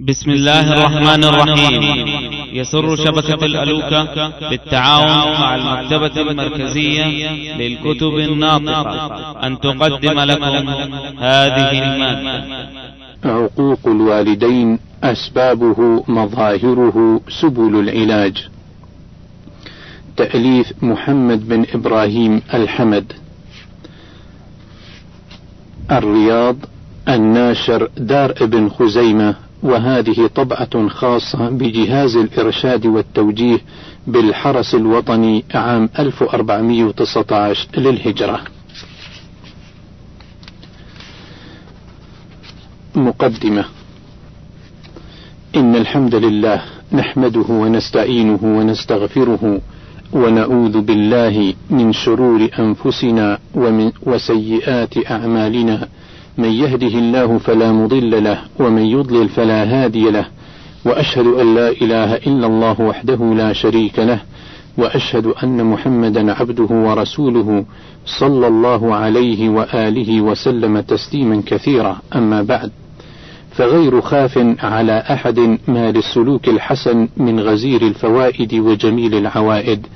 بسم 0.00 0.30
الله 0.30 0.72
الرحمن 0.72 1.24
الرحيم. 1.24 2.06
يسر 2.52 2.96
شبكة 2.96 3.44
الألوكة 3.44 4.32
بالتعاون 4.50 5.40
مع 5.40 5.54
المكتبة 5.54 6.20
المركزية 6.22 7.06
للكتب 7.56 8.14
الناطقة. 8.18 9.46
أن 9.46 9.60
تقدم 9.60 10.20
لكم 10.20 10.68
هذه 11.18 11.70
المادة. 11.82 12.68
عقوق 13.24 13.78
الوالدين 13.86 14.78
أسبابه 15.04 16.04
مظاهره 16.08 17.20
سبل 17.40 17.88
العلاج. 17.88 18.48
تأليف 20.16 20.72
محمد 20.82 21.48
بن 21.48 21.66
إبراهيم 21.74 22.42
الحمد. 22.54 23.12
الرياض 25.90 26.56
الناشر 27.08 27.88
دار 27.96 28.30
ابن 28.40 28.68
خزيمة. 28.68 29.45
وهذه 29.66 30.26
طبعة 30.34 30.88
خاصة 30.88 31.50
بجهاز 31.50 32.16
الإرشاد 32.16 32.86
والتوجيه 32.86 33.58
بالحرس 34.06 34.74
الوطني 34.74 35.44
عام 35.54 35.88
1419 35.98 37.68
للهجرة. 37.76 38.40
مقدمة 42.94 43.64
إن 45.56 45.76
الحمد 45.76 46.14
لله 46.14 46.62
نحمده 46.92 47.44
ونستعينه 47.50 48.38
ونستغفره 48.42 49.60
ونعوذ 50.12 50.80
بالله 50.80 51.54
من 51.70 51.92
شرور 51.92 52.48
أنفسنا 52.58 53.38
ومن 53.54 53.92
وسيئات 54.02 55.10
أعمالنا 55.10 55.88
من 56.38 56.52
يهده 56.52 56.98
الله 56.98 57.38
فلا 57.38 57.72
مضل 57.72 58.24
له 58.24 58.38
ومن 58.58 58.86
يضلل 58.86 59.28
فلا 59.28 59.64
هادي 59.64 60.10
له. 60.10 60.26
وأشهد 60.84 61.26
أن 61.26 61.54
لا 61.54 61.68
إله 61.68 62.14
إلا 62.14 62.46
الله 62.46 62.80
وحده 62.80 63.34
لا 63.34 63.52
شريك 63.52 63.98
له 63.98 64.20
وأشهد 64.78 65.26
أن 65.26 65.64
محمدا 65.64 66.32
عبده 66.32 66.68
ورسوله 66.70 67.64
صلى 68.06 68.46
الله 68.46 68.94
عليه 68.94 69.48
وآله 69.48 70.20
وسلم 70.20 70.80
تسليما 70.80 71.42
كثيرا. 71.46 71.98
أما 72.14 72.42
بعد 72.42 72.70
فغير 73.50 74.00
خاف 74.00 74.38
على 74.58 75.04
أحد 75.10 75.58
ما 75.68 75.92
للسلوك 75.92 76.48
الحسن 76.48 77.08
من 77.16 77.40
غزير 77.40 77.82
الفوائد 77.82 78.54
وجميل 78.54 79.14
العوائد. 79.14 79.86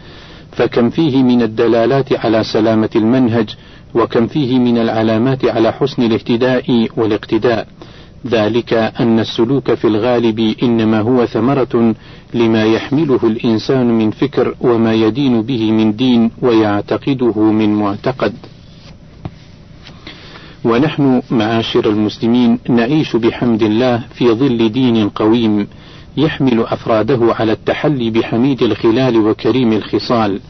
فكم 0.52 0.90
فيه 0.90 1.22
من 1.22 1.42
الدلالات 1.42 2.12
على 2.24 2.44
سلامة 2.44 2.90
المنهج 2.96 3.48
وكم 3.94 4.26
فيه 4.26 4.58
من 4.58 4.78
العلامات 4.78 5.44
على 5.44 5.72
حسن 5.72 6.02
الاهتداء 6.02 6.88
والاقتداء 6.96 7.66
ذلك 8.26 8.72
أن 8.74 9.18
السلوك 9.20 9.74
في 9.74 9.84
الغالب 9.86 10.54
إنما 10.62 11.00
هو 11.00 11.26
ثمرة 11.26 11.94
لما 12.34 12.64
يحمله 12.64 13.20
الإنسان 13.24 13.98
من 13.98 14.10
فكر 14.10 14.54
وما 14.60 14.94
يدين 14.94 15.42
به 15.42 15.72
من 15.72 15.96
دين 15.96 16.30
ويعتقده 16.42 17.40
من 17.42 17.74
معتقد. 17.74 18.34
ونحن 20.64 21.22
معاشر 21.30 21.90
المسلمين 21.90 22.58
نعيش 22.68 23.16
بحمد 23.16 23.62
الله 23.62 24.02
في 24.14 24.28
ظل 24.32 24.72
دين 24.72 25.08
قويم 25.08 25.66
يحمل 26.16 26.60
أفراده 26.60 27.18
على 27.34 27.52
التحلي 27.52 28.10
بحميد 28.10 28.62
الخلال 28.62 29.16
وكريم 29.16 29.72
الخصال. 29.72 30.40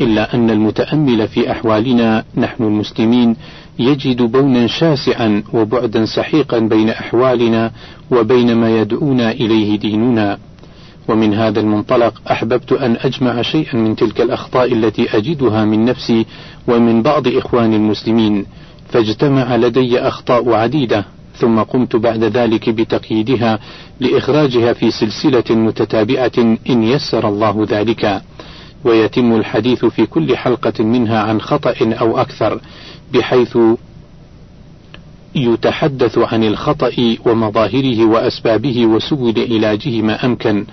إلا 0.00 0.34
أن 0.34 0.50
المتأمل 0.50 1.28
في 1.28 1.50
أحوالنا 1.50 2.24
نحن 2.36 2.64
المسلمين 2.64 3.36
يجد 3.78 4.22
بونا 4.22 4.66
شاسعا 4.66 5.42
وبعدا 5.52 6.04
سحيقا 6.04 6.58
بين 6.58 6.90
أحوالنا 6.90 7.70
وبين 8.10 8.54
ما 8.54 8.80
يدعونا 8.80 9.30
إليه 9.30 9.78
ديننا. 9.78 10.38
ومن 11.08 11.34
هذا 11.34 11.60
المنطلق 11.60 12.22
أحببت 12.30 12.72
أن 12.72 12.96
أجمع 13.00 13.42
شيئا 13.42 13.76
من 13.76 13.96
تلك 13.96 14.20
الأخطاء 14.20 14.72
التي 14.72 15.16
أجدها 15.16 15.64
من 15.64 15.84
نفسي 15.84 16.26
ومن 16.68 17.02
بعض 17.02 17.28
إخوان 17.28 17.74
المسلمين، 17.74 18.46
فاجتمع 18.88 19.56
لدي 19.56 20.00
أخطاء 20.00 20.52
عديدة 20.52 21.04
ثم 21.36 21.58
قمت 21.58 21.96
بعد 21.96 22.24
ذلك 22.24 22.70
بتقييدها 22.70 23.58
لإخراجها 24.00 24.72
في 24.72 24.90
سلسلة 24.90 25.44
متتابعة 25.50 26.56
إن 26.70 26.82
يسر 26.82 27.28
الله 27.28 27.66
ذلك. 27.70 28.22
ويتم 28.84 29.36
الحديث 29.36 29.84
في 29.84 30.06
كل 30.06 30.36
حلقة 30.36 30.84
منها 30.84 31.20
عن 31.22 31.40
خطأ 31.40 31.74
أو 31.82 32.18
أكثر 32.18 32.60
بحيث 33.14 33.58
يتحدث 35.34 36.18
عن 36.18 36.44
الخطأ 36.44 37.16
ومظاهره 37.26 38.04
وأسبابه 38.04 38.86
وسبل 38.86 39.52
علاجه 39.52 40.02
ما 40.02 40.24
أمكن. 40.24 40.66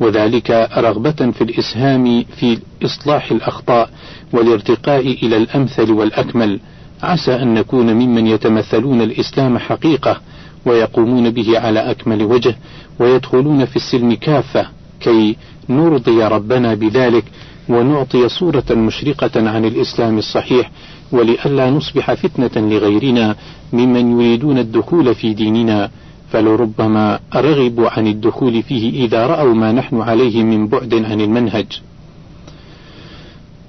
وذلك 0.00 0.68
رغبة 0.76 1.30
في 1.30 1.44
الإسهام 1.44 2.24
في 2.24 2.58
إصلاح 2.84 3.30
الأخطاء 3.30 3.90
والارتقاء 4.32 5.00
إلى 5.00 5.36
الأمثل 5.36 5.92
والأكمل. 5.92 6.60
عسى 7.02 7.34
أن 7.34 7.54
نكون 7.54 7.92
ممن 7.94 8.26
يتمثلون 8.26 9.02
الإسلام 9.02 9.58
حقيقة 9.58 10.20
ويقومون 10.66 11.30
به 11.30 11.58
على 11.58 11.90
أكمل 11.90 12.22
وجه 12.22 12.56
ويدخلون 12.98 13.64
في 13.64 13.76
السلم 13.76 14.14
كافة 14.14 14.66
كي 15.00 15.36
نرضي 15.68 16.24
ربنا 16.24 16.74
بذلك. 16.74 17.24
ونعطي 17.68 18.28
صورة 18.28 18.64
مشرقة 18.70 19.50
عن 19.50 19.64
الإسلام 19.64 20.18
الصحيح 20.18 20.70
ولئلا 21.12 21.70
نصبح 21.70 22.14
فتنة 22.14 22.68
لغيرنا 22.68 23.36
ممن 23.72 24.20
يريدون 24.20 24.58
الدخول 24.58 25.14
في 25.14 25.34
ديننا 25.34 25.90
فلربما 26.32 27.18
رغبوا 27.34 27.88
عن 27.90 28.06
الدخول 28.06 28.62
فيه 28.62 29.04
إذا 29.04 29.26
رأوا 29.26 29.54
ما 29.54 29.72
نحن 29.72 30.00
عليه 30.00 30.42
من 30.42 30.68
بعد 30.68 30.94
عن 30.94 31.20
المنهج. 31.20 31.66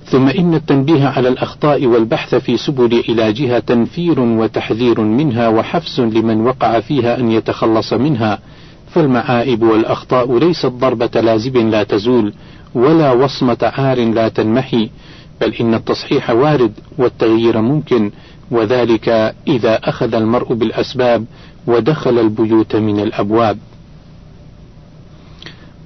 ثم 0.05 0.27
إن 0.27 0.53
التنبيه 0.53 1.07
على 1.07 1.29
الأخطاء 1.29 1.85
والبحث 1.85 2.35
في 2.35 2.57
سبل 2.57 3.03
علاجها 3.09 3.59
تنفير 3.59 4.19
وتحذير 4.19 5.01
منها 5.01 5.47
وحفز 5.47 6.01
لمن 6.01 6.41
وقع 6.41 6.79
فيها 6.79 7.19
أن 7.19 7.31
يتخلص 7.31 7.93
منها، 7.93 8.39
فالمعائب 8.89 9.63
والأخطاء 9.63 10.39
ليست 10.39 10.65
ضربة 10.65 11.21
لازب 11.21 11.57
لا 11.57 11.83
تزول، 11.83 12.33
ولا 12.75 13.11
وصمة 13.11 13.57
عار 13.61 13.99
لا 13.99 14.29
تنمحي 14.29 14.89
بل 15.41 15.53
إن 15.53 15.73
التصحيح 15.73 16.29
وارد 16.29 16.73
والتغيير 16.97 17.61
ممكن 17.61 18.11
وذلك 18.51 19.35
إذا 19.47 19.75
أخذ 19.89 20.15
المرء 20.15 20.53
بالأسباب 20.53 21.25
ودخل 21.67 22.19
البيوت 22.19 22.75
من 22.75 22.99
الأبواب. 22.99 23.57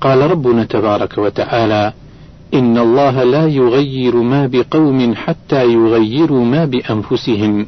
قال 0.02 0.31
ربنا 0.31 0.64
تبارك 0.64 1.18
وتعالى: 1.18 1.94
إن 2.53 2.78
الله 2.78 3.24
لا 3.24 3.47
يغير 3.47 4.16
ما 4.16 4.47
بقوم 4.47 5.16
حتى 5.16 5.74
يغيروا 5.74 6.46
ما 6.46 6.66
بأنفسهم. 6.66 7.68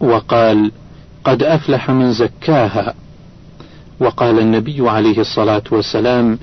وقال: 0.00 0.72
قد 1.24 1.42
أفلح 1.42 1.90
من 1.90 2.12
زكاها. 2.12 2.94
وقال 4.00 4.38
النبي 4.38 4.88
عليه 4.88 5.18
الصلاة 5.18 5.62
والسلام: 5.70 6.38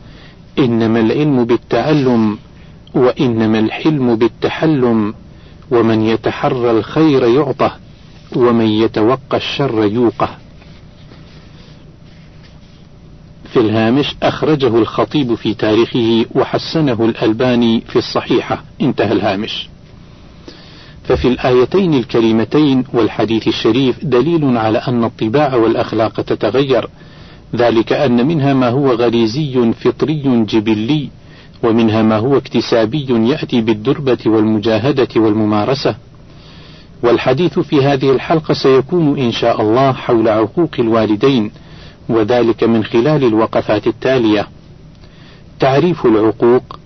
إنما 0.60 1.00
العلم 1.00 1.46
بالتعلم 1.46 2.38
وإنما 2.94 3.60
الحلم 3.60 4.16
بالتحلم 4.16 5.14
ومن 5.72 6.02
يتحرى 6.02 6.72
الخير 6.72 7.24
يعطه 7.28 7.76
ومن 8.36 8.66
يتوقى 8.68 9.38
الشر 9.38 9.84
يوقه. 9.84 10.30
في 13.54 13.60
الهامش 13.60 14.16
أخرجه 14.24 14.78
الخطيب 14.78 15.36
في 15.36 15.54
تاريخه 15.54 16.26
وحسنه 16.36 17.06
الألباني 17.06 17.82
في 17.82 17.96
الصحيحة. 17.96 18.64
انتهى 18.82 19.12
الهامش. 19.12 19.70
ففي 21.04 21.28
الآيتين 21.28 21.94
الكريمتين 21.94 22.84
والحديث 22.94 23.48
الشريف 23.48 24.06
دليل 24.06 24.58
على 24.58 24.78
أن 24.78 25.04
الطباع 25.04 25.56
والأخلاق 25.56 26.22
تتغير. 26.22 26.90
ذلك 27.56 27.94
أن 27.94 28.28
منها 28.28 28.54
ما 28.54 28.70
هو 28.70 28.92
غريزي 28.92 29.74
فطري 29.74 30.46
جبلي 30.50 31.10
ومنها 31.64 32.02
ما 32.02 32.18
هو 32.18 32.38
اكتسابي 32.38 33.30
يأتي 33.30 33.62
بالدربة 33.62 34.18
والمجاهدة 34.26 35.08
والممارسة. 35.16 35.96
والحديث 37.04 37.60
في 37.60 37.86
هذه 37.86 38.12
الحلقة 38.12 38.54
سيكون 38.54 39.20
إن 39.20 39.32
شاء 39.32 39.62
الله 39.62 39.92
حول 39.92 40.28
عقوق 40.28 40.72
الوالدين 40.80 41.52
وذلك 42.10 42.64
من 42.64 42.84
خلال 42.84 43.24
الوقفات 43.24 43.88
التالية. 43.88 44.48
تعريف 45.60 46.06
العقوق 46.06 46.80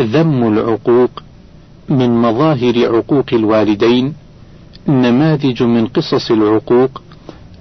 ذم 0.00 0.58
العقوق 0.58 1.10
من 1.88 2.22
مظاهر 2.22 2.96
عقوق 2.96 3.24
الوالدين 3.32 4.14
نماذج 4.88 5.62
من 5.62 5.86
قصص 5.86 6.30
العقوق 6.30 7.02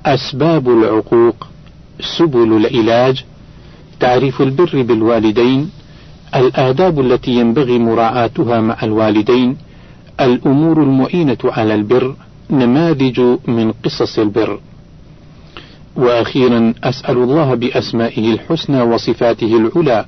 أسباب 0.06 0.70
العقوق 0.70 1.48
سبل 2.00 2.54
العلاج 2.66 3.26
تعريف 4.00 4.42
البر 4.42 4.82
بالوالدين 4.82 5.70
الآداب 6.36 7.00
التي 7.00 7.32
ينبغي 7.32 7.80
مراعاتها 7.80 8.62
مع 8.62 8.78
الوالدين 8.84 9.58
الأمور 10.22 10.84
المعينة 10.84 11.38
على 11.44 11.76
البر 11.76 12.16
نماذج 12.50 13.20
من 13.48 13.72
قصص 13.72 14.20
البر. 14.20 14.60
وأخيرا 15.96 16.74
أسأل 16.84 17.18
الله 17.18 17.56
بأسمائه 17.56 18.34
الحسنى 18.34 18.82
وصفاته 18.82 19.58
العلى 19.58 20.06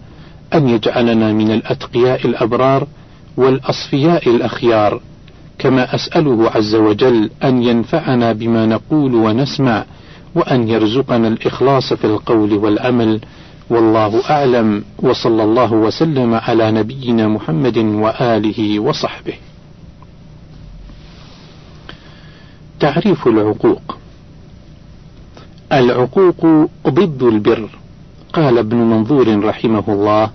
أن 0.54 0.70
يجعلنا 0.70 1.34
من 1.34 1.52
الأتقياء 1.52 2.28
الأبرار 2.28 2.88
والأصفياء 3.38 4.30
الأخيار 4.30 5.02
كما 5.60 5.96
أسأله 5.96 6.50
عز 6.56 6.76
وجل 6.76 7.30
أن 7.44 7.64
ينفعنا 7.64 8.34
بما 8.34 8.66
نقول 8.66 9.16
ونسمع 9.16 9.86
وأن 10.36 10.70
يرزقنا 10.70 11.28
الإخلاص 11.28 11.94
في 11.94 12.08
القول 12.08 12.54
والعمل 12.54 13.22
والله 13.70 14.30
أعلم. 14.30 14.84
وصلى 15.00 15.44
الله 15.44 15.74
وسلم 15.74 16.34
على 16.34 16.72
نبينا 16.72 17.28
محمد 17.28 17.78
وآله 17.78 18.80
وصحبه. 18.80 19.34
تعريف 22.80 23.28
العقوق. 23.28 23.98
العقوق 25.74 26.70
ضد 26.88 27.24
البر. 27.24 27.70
قال 28.34 28.58
ابن 28.58 28.78
منظور 28.78 29.46
رحمه 29.46 29.84
الله 29.88 30.30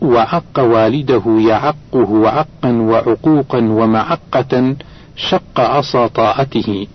وعق 0.00 0.58
والده 0.58 1.22
يعقه 1.26 2.28
عقا 2.28 2.72
وعقوقا 2.72 3.58
ومعقة 3.58 4.76
شق 5.16 5.60
عصا 5.60 6.06
طاعته. 6.06 6.86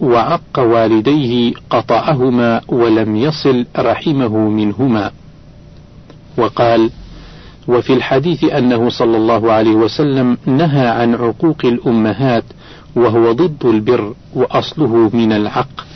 وعق 0.00 0.58
والديه 0.58 1.52
قطعهما 1.70 2.60
ولم 2.68 3.16
يصل 3.16 3.66
رحمه 3.78 4.36
منهما. 4.38 5.10
وقال 6.36 6.90
وفي 7.68 7.92
الحديث 7.92 8.44
أنه 8.44 8.88
صلى 8.88 9.16
الله 9.16 9.52
عليه 9.52 9.74
وسلم 9.74 10.38
نهى 10.46 10.88
عن 10.88 11.14
عقوق 11.14 11.58
الأمهات 11.64 12.44
وهو 12.96 13.32
ضد 13.32 13.64
البر 13.64 14.14
وأصله 14.34 15.10
من 15.12 15.32
العق 15.32 15.86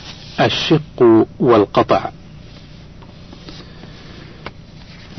الشق 0.41 1.25
والقطع. 1.39 2.09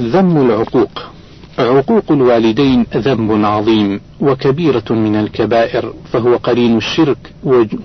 ذم 0.00 0.50
العقوق. 0.50 1.13
عقوق 1.58 2.12
الوالدين 2.12 2.86
ذنب 2.96 3.44
عظيم 3.44 4.00
وكبيرة 4.20 4.84
من 4.90 5.16
الكبائر 5.16 5.92
فهو 6.12 6.36
قرين 6.36 6.76
الشرك 6.76 7.32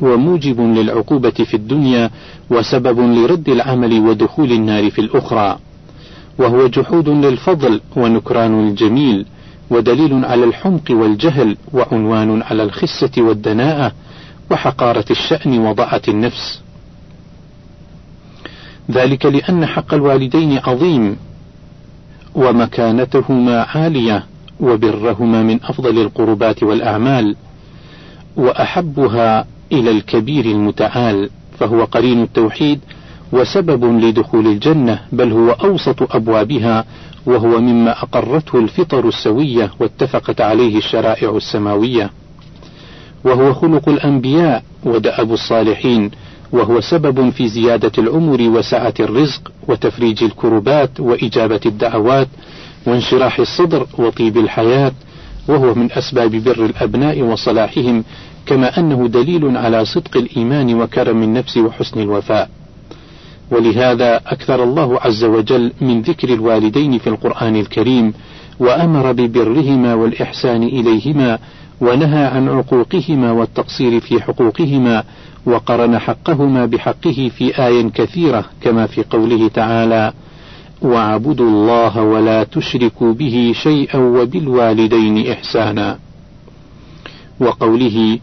وموجب 0.01 0.61
للعقوبة 0.61 1.29
في 1.29 1.53
الدنيا 1.53 2.09
وسبب 2.49 2.99
لرد 2.99 3.49
العمل 3.49 3.99
ودخول 3.99 4.51
النار 4.51 4.89
في 4.91 5.01
الأخرى. 5.01 5.59
وهو 6.39 6.67
جحود 6.67 7.09
للفضل 7.09 7.81
ونكران 7.95 8.67
الجميل 8.67 9.25
ودليل 9.69 10.25
على 10.25 10.43
الحمق 10.43 10.83
والجهل 10.89 11.57
وعنوان 11.73 12.41
على 12.41 12.63
الخسة 12.63 13.11
والدناءة 13.17 13.91
وحقارة 14.51 15.05
الشأن 15.11 15.59
وضعة 15.59 16.01
النفس. 16.07 16.61
ذلك 18.91 19.25
لأن 19.25 19.65
حق 19.65 19.93
الوالدين 19.93 20.59
عظيم 20.65 21.17
ومكانتهما 22.35 23.61
عالية 23.63 24.23
وبرهما 24.59 25.43
من 25.43 25.59
أفضل 25.63 26.01
القربات 26.01 26.63
والأعمال 26.63 27.35
وأحبها 28.35 29.45
إلى 29.71 29.91
الكبير 29.91 30.45
المتعال 30.45 31.29
فهو 31.59 31.83
قرين 31.83 32.23
التوحيد 32.23 32.79
وسبب 33.31 33.83
لدخول 34.03 34.47
الجنة 34.47 34.99
بل 35.11 35.31
هو 35.31 35.49
أوسط 35.51 36.15
أبوابها 36.15 36.85
وهو 37.25 37.61
مما 37.61 37.91
أقرته 38.03 38.59
الفطر 38.59 39.07
السوية 39.07 39.71
واتفقت 39.79 40.41
عليه 40.41 40.77
الشرائع 40.77 41.37
السماوية. 41.37 42.09
وهو 43.23 43.53
خلق 43.53 43.89
الأنبياء 43.89 44.63
ودأب 44.83 45.31
الصالحين 45.33 46.11
وهو 46.51 46.81
سبب 46.81 47.29
في 47.29 47.47
زيادة 47.47 47.91
العمر 47.97 48.41
وسعة 48.41 48.93
الرزق 48.99 49.51
وتفريج 49.67 50.23
الكربات 50.23 50.99
وإجابة 50.99 51.59
الدعوات 51.65 52.27
وانشراح 52.85 53.39
الصدر 53.39 53.87
وطيب 53.97 54.37
الحياة 54.37 54.91
وهو 55.47 55.73
من 55.75 55.91
أسباب 55.91 56.31
بر 56.31 56.65
الأبناء 56.65 57.21
وصلاحهم 57.21 58.03
كما 58.45 58.79
أنه 58.79 59.07
دليل 59.07 59.57
على 59.57 59.85
صدق 59.85 60.17
الإيمان 60.17 60.81
وكرم 60.81 61.23
النفس 61.23 61.57
وحسن 61.57 61.99
الوفاء. 62.01 62.49
ولهذا 63.51 64.21
أكثر 64.27 64.63
الله 64.63 64.99
عز 65.01 65.23
وجل 65.23 65.71
من 65.81 66.01
ذكر 66.01 66.33
الوالدين 66.33 66.97
في 66.97 67.07
القرآن 67.07 67.55
الكريم 67.55 68.13
وأمر 68.59 69.11
ببرهما 69.11 69.93
والإحسان 69.93 70.63
إليهما 70.63 71.39
ونهى 71.81 72.25
عن 72.25 72.49
عقوقهما 72.49 73.31
والتقصير 73.31 73.99
في 73.99 74.21
حقوقهما 74.21 75.03
وقرن 75.49 75.99
حقهما 75.99 76.65
بحقه 76.65 77.31
في 77.37 77.65
آي 77.65 77.89
كثيرة 77.89 78.45
كما 78.61 78.87
في 78.87 79.03
قوله 79.03 79.47
تعالى: 79.47 80.13
واعبدوا 80.81 81.49
الله 81.49 82.03
ولا 82.03 82.43
تشركوا 82.43 83.13
به 83.13 83.51
شيئا 83.55 83.99
وبالوالدين 83.99 85.31
إحسانا. 85.31 85.97
وقوله: 87.39 88.19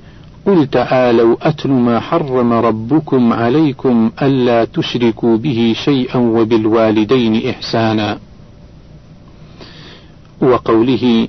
قل 0.46 0.66
تعالوا 0.66 1.36
أتل 1.42 1.70
ما 1.70 2.00
حرم 2.00 2.52
ربكم 2.52 3.32
عليكم 3.32 4.10
ألا 4.22 4.64
تشركوا 4.64 5.36
به 5.36 5.74
شيئا 5.84 6.16
وبالوالدين 6.16 7.48
إحسانا. 7.50 8.18
وقوله: 10.40 11.28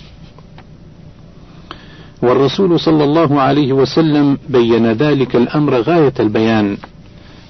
والرسول 2.21 2.79
صلى 2.79 3.03
الله 3.03 3.41
عليه 3.41 3.73
وسلم 3.73 4.37
بين 4.49 4.91
ذلك 4.91 5.35
الأمر 5.35 5.81
غاية 5.81 6.13
البيان 6.19 6.77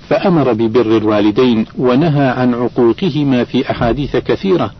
فأمر 0.09 0.53
ببر 0.53 0.97
الوالدين 0.97 1.65
ونهى 1.77 2.27
عن 2.27 2.53
عقوقهما 2.53 3.43
في 3.43 3.71
أحاديث 3.71 4.15
كثيرة 4.17 4.71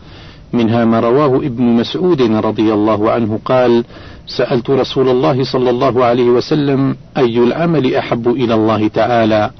منها 0.52 0.84
ما 0.84 1.00
رواه 1.00 1.36
ابن 1.36 1.64
مسعود 1.64 2.22
رضي 2.22 2.72
الله 2.72 3.10
عنه 3.10 3.40
قال 3.44 3.84
سألت 4.26 4.70
رسول 4.70 5.08
الله 5.08 5.44
صلى 5.44 5.70
الله 5.70 6.04
عليه 6.04 6.30
وسلم 6.30 6.96
أي 7.16 7.38
العمل 7.38 7.94
أحب 7.94 8.28
إلى 8.28 8.54
الله 8.54 8.88
تعالى؟ 8.88 9.50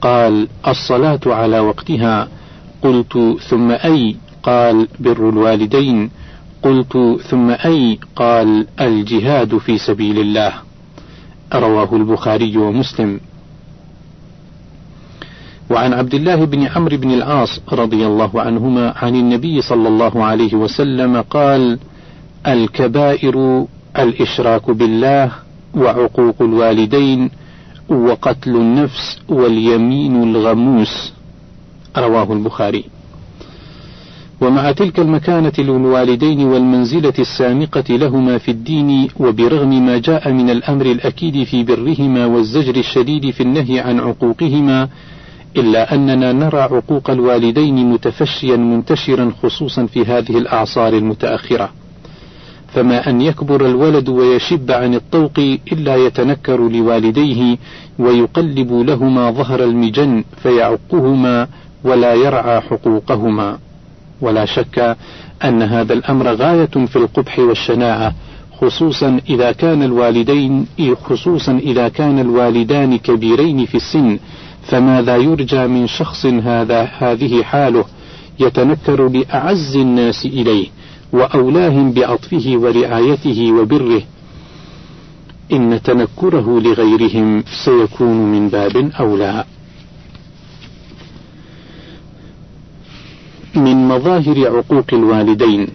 قال 0.00 0.48
الصلاة 0.68 1.20
على 1.26 1.60
وقتها. 1.60 2.28
قلت 2.82 3.36
ثم 3.48 3.70
أي؟ 3.70 4.16
قال 4.42 4.88
بر 5.00 5.28
الوالدين. 5.28 6.10
قلت 6.62 7.20
ثم 7.30 7.50
أي؟ 7.50 7.98
قال 8.16 8.66
الجهاد 8.80 9.58
في 9.58 9.78
سبيل 9.78 10.18
الله. 10.20 10.52
رواه 11.54 11.96
البخاري 11.96 12.56
ومسلم. 12.56 13.20
وعن 15.70 15.92
عبد 15.92 16.14
الله 16.14 16.44
بن 16.44 16.62
عمرو 16.62 16.96
بن 16.96 17.10
العاص 17.10 17.60
رضي 17.72 18.06
الله 18.06 18.40
عنهما 18.40 18.94
عن 18.96 19.14
النبي 19.14 19.62
صلى 19.62 19.88
الله 19.88 20.24
عليه 20.24 20.54
وسلم 20.54 21.20
قال 21.20 21.78
الكبائر 22.46 23.66
الإشراك 23.98 24.70
بالله 24.70 25.30
وعقوق 25.74 26.42
الوالدين 26.42 27.30
وقتل 27.88 28.50
النفس 28.50 29.18
واليمين 29.28 30.22
الغموس. 30.22 31.12
رواه 31.96 32.32
البخاري. 32.32 32.84
ومع 34.40 34.72
تلك 34.72 35.00
المكانة 35.00 35.52
للوالدين 35.58 36.44
والمنزلة 36.44 37.12
السامقة 37.18 37.84
لهما 37.88 38.38
في 38.38 38.50
الدين 38.50 39.08
وبرغم 39.20 39.86
ما 39.86 39.98
جاء 39.98 40.32
من 40.32 40.50
الأمر 40.50 40.86
الأكيد 40.86 41.44
في 41.44 41.62
برهما 41.64 42.26
والزجر 42.26 42.76
الشديد 42.76 43.30
في 43.30 43.42
النهي 43.42 43.80
عن 43.80 44.00
عقوقهما 44.00 44.88
إلا 45.56 45.94
أننا 45.94 46.32
نرى 46.32 46.58
عقوق 46.60 47.10
الوالدين 47.10 47.90
متفشيا 47.90 48.56
منتشرا 48.56 49.32
خصوصا 49.42 49.86
في 49.86 50.04
هذه 50.04 50.38
الأعصار 50.38 50.92
المتأخرة. 50.92 51.70
فما 52.74 53.10
أن 53.10 53.20
يكبر 53.20 53.66
الولد 53.66 54.08
ويشب 54.08 54.70
عن 54.70 54.94
الطوق 54.94 55.38
إلا 55.72 55.96
يتنكر 55.96 56.68
لوالديه 56.68 57.56
ويقلب 57.98 58.72
لهما 58.72 59.30
ظهر 59.30 59.64
المجن 59.64 60.24
فيعقهما 60.42 61.48
ولا 61.84 62.14
يرعى 62.14 62.60
حقوقهما. 62.60 63.58
ولا 64.20 64.44
شك 64.44 64.96
أن 65.44 65.62
هذا 65.62 65.92
الأمر 65.92 66.34
غاية 66.34 66.86
في 66.86 66.96
القبح 66.96 67.38
والشناعة 67.38 68.14
خصوصا 68.60 69.20
إذا 69.28 69.52
كان 69.52 69.82
الوالدين 69.82 70.66
خصوصا 71.04 71.52
إذا 71.52 71.88
كان 71.88 72.18
الوالدان 72.18 72.98
كبيرين 72.98 73.66
في 73.66 73.74
السن 73.74 74.18
فماذا 74.62 75.16
يرجى 75.16 75.66
من 75.66 75.86
شخص 75.86 76.26
هذا 76.26 76.82
هذه 76.98 77.42
حاله؟ 77.42 77.84
يتنكر 78.40 79.08
لأعز 79.08 79.76
الناس 79.76 80.26
إليه 80.26 80.68
وأولاهم 81.12 81.92
بعطفه 81.92 82.52
ورعايته 82.56 83.52
وبره. 83.52 84.02
إن 85.52 85.80
تنكره 85.82 86.60
لغيرهم 86.60 87.44
سيكون 87.64 88.32
من 88.32 88.48
باب 88.48 88.90
أولى. 89.00 89.44
من 93.56 93.88
مظاهر 93.88 94.56
عقوق 94.56 94.84
الوالدين. 94.92 95.68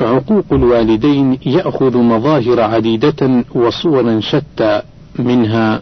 عقوق 0.00 0.44
الوالدين 0.52 1.38
يأخذ 1.46 1.96
مظاهر 1.98 2.60
عديدة 2.60 3.44
وصورا 3.54 4.20
شتى 4.20 4.82
منها 5.18 5.80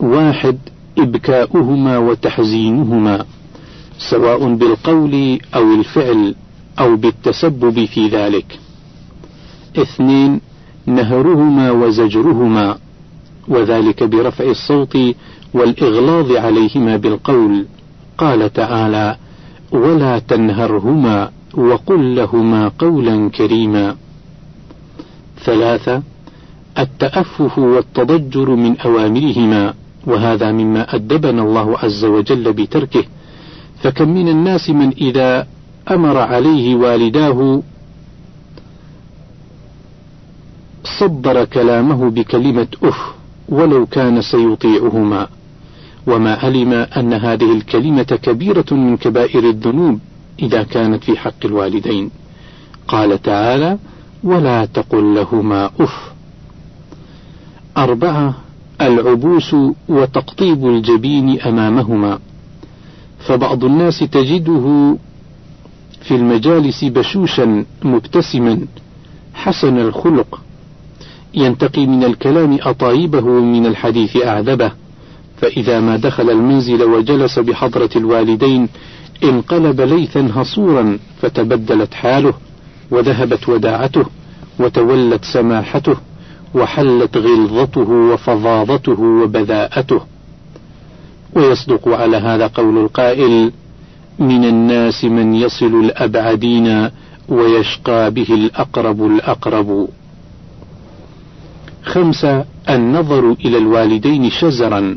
واحد 0.00 0.58
إبكاؤهما 0.98 1.98
وتحزينهما 1.98 3.24
سواء 3.98 4.54
بالقول 4.54 5.40
أو 5.54 5.74
الفعل 5.74 6.34
أو 6.78 6.96
بالتسبب 6.96 7.84
في 7.84 8.08
ذلك. 8.08 8.58
اثنين 9.76 10.40
نهرهما 10.86 11.70
وزجرهما 11.70 12.76
وذلك 13.48 14.02
برفع 14.02 14.44
الصوت 14.44 14.98
والإغلاظ 15.54 16.32
عليهما 16.32 16.96
بالقول. 16.96 17.66
قال 18.22 18.52
تعالى 18.52 19.16
ولا 19.72 20.18
تنهرهما 20.18 21.30
وقل 21.54 22.16
لهما 22.16 22.68
قولا 22.78 23.30
كريما. 23.30 23.96
ثلاثة 25.44 26.02
التأفف 26.78 27.58
والتضجر 27.58 28.50
من 28.50 28.80
أوامرهما 28.80 29.74
وهذا 30.06 30.52
مما 30.52 30.94
أدبنا 30.94 31.42
الله 31.42 31.78
عز 31.78 32.04
وجل 32.04 32.52
بتركه 32.52 33.04
فكم 33.82 34.08
من 34.08 34.28
الناس 34.28 34.70
من 34.70 34.90
إذا 34.92 35.46
أمر 35.90 36.18
عليه 36.18 36.74
والداه 36.74 37.62
صدر 41.00 41.44
كلامه 41.44 42.10
بكلمة 42.10 42.66
أف 42.82 43.00
ولو 43.48 43.86
كان 43.86 44.22
سيطيعهما. 44.22 45.28
وما 46.06 46.34
علم 46.34 46.72
أن 46.72 47.12
هذه 47.12 47.52
الكلمة 47.52 48.02
كبيرة 48.02 48.64
من 48.70 48.96
كبائر 48.96 49.48
الذنوب 49.48 49.98
إذا 50.42 50.62
كانت 50.62 51.04
في 51.04 51.18
حق 51.18 51.44
الوالدين. 51.44 52.10
قال 52.88 53.22
تعالى 53.22 53.78
ولا 54.24 54.64
تقل 54.64 55.14
لهما 55.14 55.70
أف. 55.80 56.12
أربعة 57.76 58.34
العبوس 58.80 59.56
وتقطيب 59.88 60.66
الجبين 60.66 61.40
أمامهما. 61.40 62.18
فبعض 63.18 63.64
الناس 63.64 63.98
تجده 63.98 64.96
في 66.02 66.14
المجالس 66.14 66.84
بشوشا 66.84 67.64
مبتسما. 67.82 68.66
حسن 69.34 69.78
الخلق. 69.78 70.40
ينتقي 71.34 71.86
من 71.86 72.04
الكلام 72.04 72.58
أطايبه 72.62 73.24
ومن 73.24 73.66
الحديث 73.66 74.16
أعذبه. 74.16 74.81
فإذا 75.42 75.80
ما 75.80 75.96
دخل 75.96 76.30
المنزل 76.30 76.82
وجلس 76.82 77.38
بحضرة 77.38 77.90
الوالدين 77.96 78.68
انقلب 79.24 79.80
ليثا 79.80 80.30
هصورا 80.34 80.98
فتبدلت 81.22 81.94
حاله 81.94 82.34
وذهبت 82.90 83.48
وداعته 83.48 84.04
وتولت 84.58 85.24
سماحته 85.24 85.96
وحلت 86.54 87.16
غلظته 87.16 87.90
وفظاظته 87.90 89.00
وبذاءته. 89.00 90.00
ويصدق 91.36 91.88
على 91.88 92.16
هذا 92.16 92.46
قول 92.46 92.78
القائل 92.78 93.52
من 94.18 94.44
الناس 94.44 95.04
من 95.04 95.34
يصل 95.34 95.80
الأبعدين 95.84 96.90
ويشقى 97.28 98.10
به 98.10 98.26
الأقرب 98.30 99.06
الأقرب. 99.06 99.88
خمسة 101.84 102.44
النظر 102.70 103.32
إلى 103.44 103.58
الوالدين 103.58 104.30
شزرا. 104.30 104.96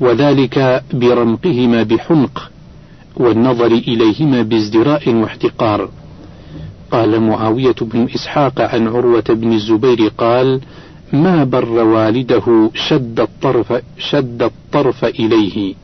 وذلك 0.00 0.82
برمقهما 0.92 1.82
بحمق 1.82 2.50
والنظر 3.16 3.66
إليهما 3.66 4.42
بازدراء 4.42 5.14
واحتقار. 5.14 5.90
قال 6.90 7.20
معاوية 7.20 7.74
بن 7.80 8.08
إسحاق 8.14 8.60
عن 8.60 8.88
عروة 8.88 9.24
بن 9.28 9.52
الزبير 9.52 10.12
قال 10.18 10.60
ما 11.12 11.44
بر 11.44 11.68
والده 11.70 12.70
شد 12.74 13.20
الطرف 13.20 13.72
شد 13.98 14.42
الطرف 14.42 15.04
إليه. 15.04 15.74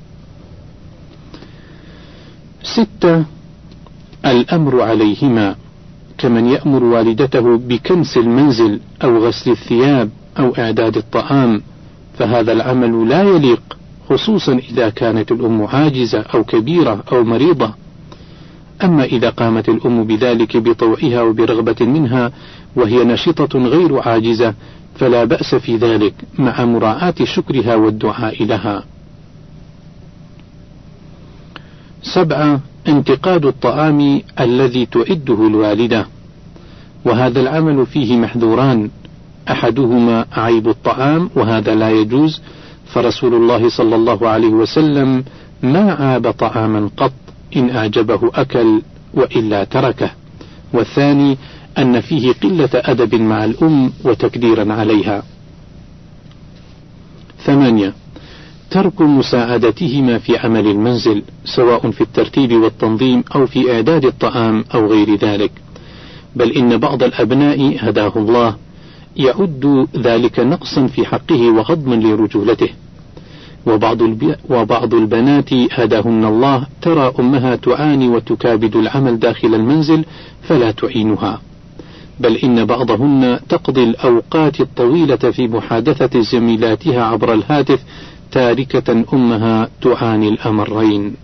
ستة 2.62 3.24
الأمر 4.26 4.80
عليهما 4.82 5.56
كمن 6.18 6.46
يأمر 6.46 6.84
والدته 6.84 7.56
بكنس 7.58 8.16
المنزل 8.16 8.80
أو 9.04 9.26
غسل 9.26 9.50
الثياب 9.50 10.10
أو 10.38 10.54
إعداد 10.58 10.96
الطعام 10.96 11.62
فهذا 12.18 12.52
العمل 12.52 13.08
لا 13.08 13.22
يليق 13.22 13.62
خصوصا 14.12 14.52
إذا 14.52 14.88
كانت 14.88 15.32
الأم 15.32 15.62
عاجزة 15.62 16.20
أو 16.34 16.44
كبيرة 16.44 17.04
أو 17.12 17.24
مريضة. 17.24 17.74
أما 18.84 19.04
إذا 19.04 19.30
قامت 19.30 19.68
الأم 19.68 20.04
بذلك 20.04 20.56
بطوعها 20.56 21.22
وبرغبة 21.22 21.86
منها 21.86 22.32
وهي 22.76 23.04
نشطة 23.04 23.58
غير 23.58 24.08
عاجزة 24.08 24.54
فلا 24.96 25.24
بأس 25.24 25.54
في 25.54 25.76
ذلك 25.76 26.14
مع 26.38 26.64
مراعاة 26.64 27.14
شكرها 27.24 27.74
والدعاء 27.74 28.44
لها. 28.44 28.84
سبعة 32.02 32.60
انتقاد 32.88 33.46
الطعام 33.46 34.22
الذي 34.40 34.86
تعده 34.86 35.46
الوالدة، 35.46 36.06
وهذا 37.04 37.40
العمل 37.40 37.86
فيه 37.86 38.16
محذوران، 38.16 38.90
أحدهما 39.50 40.26
عيب 40.32 40.68
الطعام 40.68 41.30
وهذا 41.34 41.74
لا 41.74 41.90
يجوز، 41.90 42.40
فرسول 42.94 43.34
الله 43.34 43.68
صلى 43.68 43.96
الله 43.96 44.28
عليه 44.28 44.48
وسلم 44.48 45.24
ما 45.62 45.92
عاب 45.92 46.30
طعاما 46.30 46.90
قط 46.96 47.12
إن 47.56 47.70
أعجبه 47.70 48.30
أكل 48.34 48.82
وإلا 49.14 49.64
تركه. 49.64 50.10
والثاني 50.72 51.38
أن 51.78 52.00
فيه 52.00 52.32
قلة 52.32 52.70
أدب 52.74 53.14
مع 53.14 53.44
الأم 53.44 53.92
وتكديرا 54.04 54.72
عليها. 54.72 55.22
ثمانية 57.44 57.94
ترك 58.70 59.00
مساعدتهما 59.00 60.18
في 60.18 60.38
عمل 60.38 60.66
المنزل 60.66 61.22
سواء 61.44 61.90
في 61.90 62.00
الترتيب 62.00 62.52
والتنظيم 62.52 63.24
أو 63.34 63.46
في 63.46 63.72
إعداد 63.72 64.04
الطعام 64.04 64.64
أو 64.74 64.86
غير 64.86 65.14
ذلك 65.16 65.50
بل 66.36 66.50
إن 66.50 66.76
بعض 66.76 67.02
الأبناء 67.02 67.76
هداه 67.80 68.12
الله 68.16 68.56
يعد 69.16 69.88
ذلك 69.96 70.40
نقصا 70.40 70.86
في 70.86 71.06
حقه 71.06 71.50
وغضما 71.50 71.94
لرجولته 71.94 72.68
وبعض, 73.66 73.98
وبعض 74.50 74.94
البنات 74.94 75.52
هداهن 75.52 76.24
الله 76.24 76.66
ترى 76.82 77.12
أمها 77.18 77.56
تعاني 77.56 78.08
وتكابد 78.08 78.76
العمل 78.76 79.18
داخل 79.18 79.54
المنزل 79.54 80.04
فلا 80.42 80.70
تعينها. 80.70 81.40
بل 82.20 82.36
إن 82.36 82.64
بعضهن 82.64 83.40
تقضي 83.48 83.84
الأوقات 83.84 84.60
الطويلة 84.60 85.16
في 85.16 85.48
محادثة 85.48 86.20
زميلاتها 86.20 87.04
عبر 87.04 87.32
الهاتف 87.32 87.80
تاركة 88.32 89.04
أمها 89.12 89.68
تعاني 89.82 90.28
الأمرين. 90.28 91.14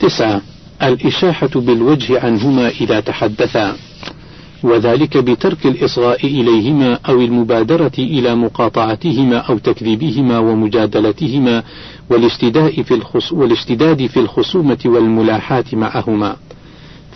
تسعة. 0.00 0.40
الإشاحة 0.82 1.50
بالوجه 1.54 2.20
عنهما 2.26 2.68
إذا 2.68 3.00
تحدثا. 3.00 3.76
وذلك 4.64 5.16
بترك 5.16 5.66
الإصغاء 5.66 6.26
إليهما 6.26 6.98
أو 7.08 7.20
المبادرة 7.20 7.92
إلى 7.98 8.34
مقاطعتهما 8.34 9.36
أو 9.36 9.58
تكذيبهما 9.58 10.38
ومجادلتهما 10.38 11.62
والاشتداء 12.10 12.82
في 12.82 12.94
الخص 12.94 13.32
والاشتداد 13.32 14.06
في 14.06 14.20
الخصومة 14.20 14.78
والملاحاة 14.84 15.64
معهما. 15.72 16.36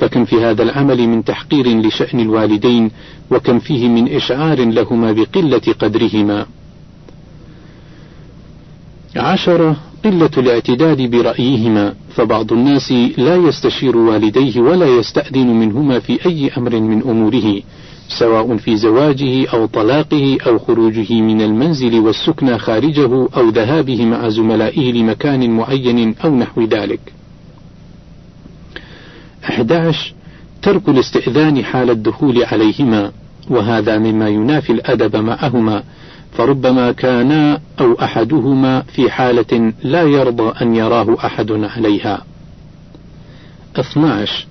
فكم 0.00 0.25
في 0.25 0.45
هذا 0.45 0.62
العمل 0.62 1.09
من 1.09 1.25
تحقير 1.25 1.67
لشأن 1.69 2.21
الوالدين 2.21 2.90
وكم 3.31 3.59
فيه 3.59 3.88
من 3.88 4.09
إشعار 4.09 4.64
لهما 4.64 5.12
بقلة 5.12 5.75
قدرهما 5.78 6.47
عشرة 9.17 9.76
قلة 10.05 10.31
الاعتداد 10.38 11.11
برأيهما 11.11 11.95
فبعض 12.14 12.52
الناس 12.52 12.93
لا 13.17 13.37
يستشير 13.37 13.97
والديه 13.97 14.61
ولا 14.61 14.87
يستأذن 14.87 15.47
منهما 15.47 15.99
في 15.99 16.26
أي 16.26 16.50
أمر 16.57 16.81
من 16.81 17.02
أموره 17.02 17.62
سواء 18.19 18.57
في 18.57 18.76
زواجه 18.76 19.49
أو 19.49 19.67
طلاقه 19.67 20.38
أو 20.47 20.59
خروجه 20.59 21.21
من 21.21 21.40
المنزل 21.40 21.99
والسكنى 22.00 22.59
خارجه 22.59 23.28
أو 23.37 23.49
ذهابه 23.49 24.05
مع 24.05 24.28
زملائه 24.28 24.93
لمكان 24.93 25.50
معين 25.50 26.14
أو 26.25 26.37
نحو 26.37 26.64
ذلك. 26.64 27.00
11 29.45 30.14
ترك 30.62 30.88
الاستئذان 30.88 31.64
حال 31.64 31.90
الدخول 31.90 32.45
عليهما 32.45 33.12
وهذا 33.50 33.99
مما 33.99 34.28
ينافي 34.28 34.73
الأدب 34.73 35.17
معهما 35.17 35.83
فربما 36.32 36.92
كانا 36.92 37.61
أو 37.80 37.94
أحدهما 37.94 38.82
في 38.82 39.11
حالة 39.11 39.73
لا 39.82 40.02
يرضى 40.02 40.52
أن 40.62 40.76
يراه 40.76 41.16
أحد 41.25 41.52
عليها. 41.52 42.23
12 43.76 44.47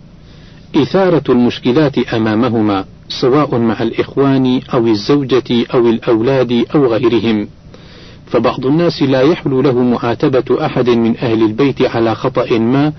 إثارة 0.75 1.23
المشكلات 1.29 1.97
أمامهما 1.97 2.85
سواء 3.09 3.57
مع 3.57 3.81
الإخوان 3.81 4.61
أو 4.73 4.87
الزوجة 4.87 5.65
أو 5.73 5.89
الأولاد 5.89 6.65
أو 6.75 6.93
غيرهم. 6.93 7.47
فبعض 8.27 8.65
الناس 8.65 9.01
لا 9.01 9.21
يحلو 9.21 9.61
له 9.61 9.83
معاتبة 9.83 10.65
أحد 10.65 10.89
من 10.89 11.17
أهل 11.17 11.43
البيت 11.43 11.81
على 11.81 12.15
خطأ 12.15 12.57
ما 12.57 12.93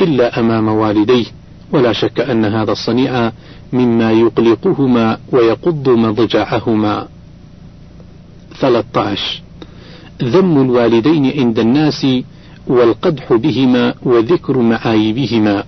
إلا 0.00 0.40
أمام 0.40 0.68
والديه 0.68 1.24
ولا 1.72 1.92
شك 1.92 2.20
أن 2.20 2.44
هذا 2.44 2.72
الصنيع 2.72 3.32
مما 3.72 4.12
يقلقهما 4.12 5.18
ويقض 5.32 5.88
مضجعهما. 5.88 7.08
13 8.60 9.42
ذم 10.22 10.62
الوالدين 10.62 11.32
عند 11.38 11.58
الناس 11.58 12.06
والقدح 12.66 13.32
بهما 13.32 13.94
وذكر 14.02 14.58
معايبهما. 14.58 15.64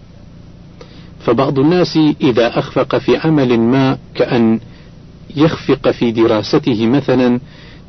فبعض 1.21 1.59
الناس 1.59 1.99
إذا 2.21 2.59
أخفق 2.59 2.99
في 2.99 3.16
عمل 3.16 3.61
ما 3.61 3.99
كأن 4.14 4.61
يخفق 5.37 5.90
في 5.90 6.11
دراسته 6.11 6.87
مثلا 6.87 7.40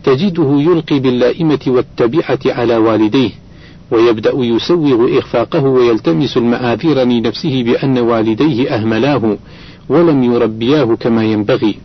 تجده 0.04 0.56
يلقي 0.60 1.00
باللائمة 1.00 1.60
والتبعة 1.68 2.40
على 2.46 2.78
والديه 2.78 3.30
ويبدأ 3.92 4.32
يسوغ 4.36 5.20
إخفاقه 5.20 5.64
ويلتمس 5.64 6.38
المآثير 6.38 7.04
لنفسه 7.04 7.64
بأن 7.64 7.98
والديه 7.98 8.76
أهملاه 8.76 9.38
ولم 9.90 10.24
يربياه 10.24 10.96
كما 10.96 11.24
ينبغي. 11.24 11.76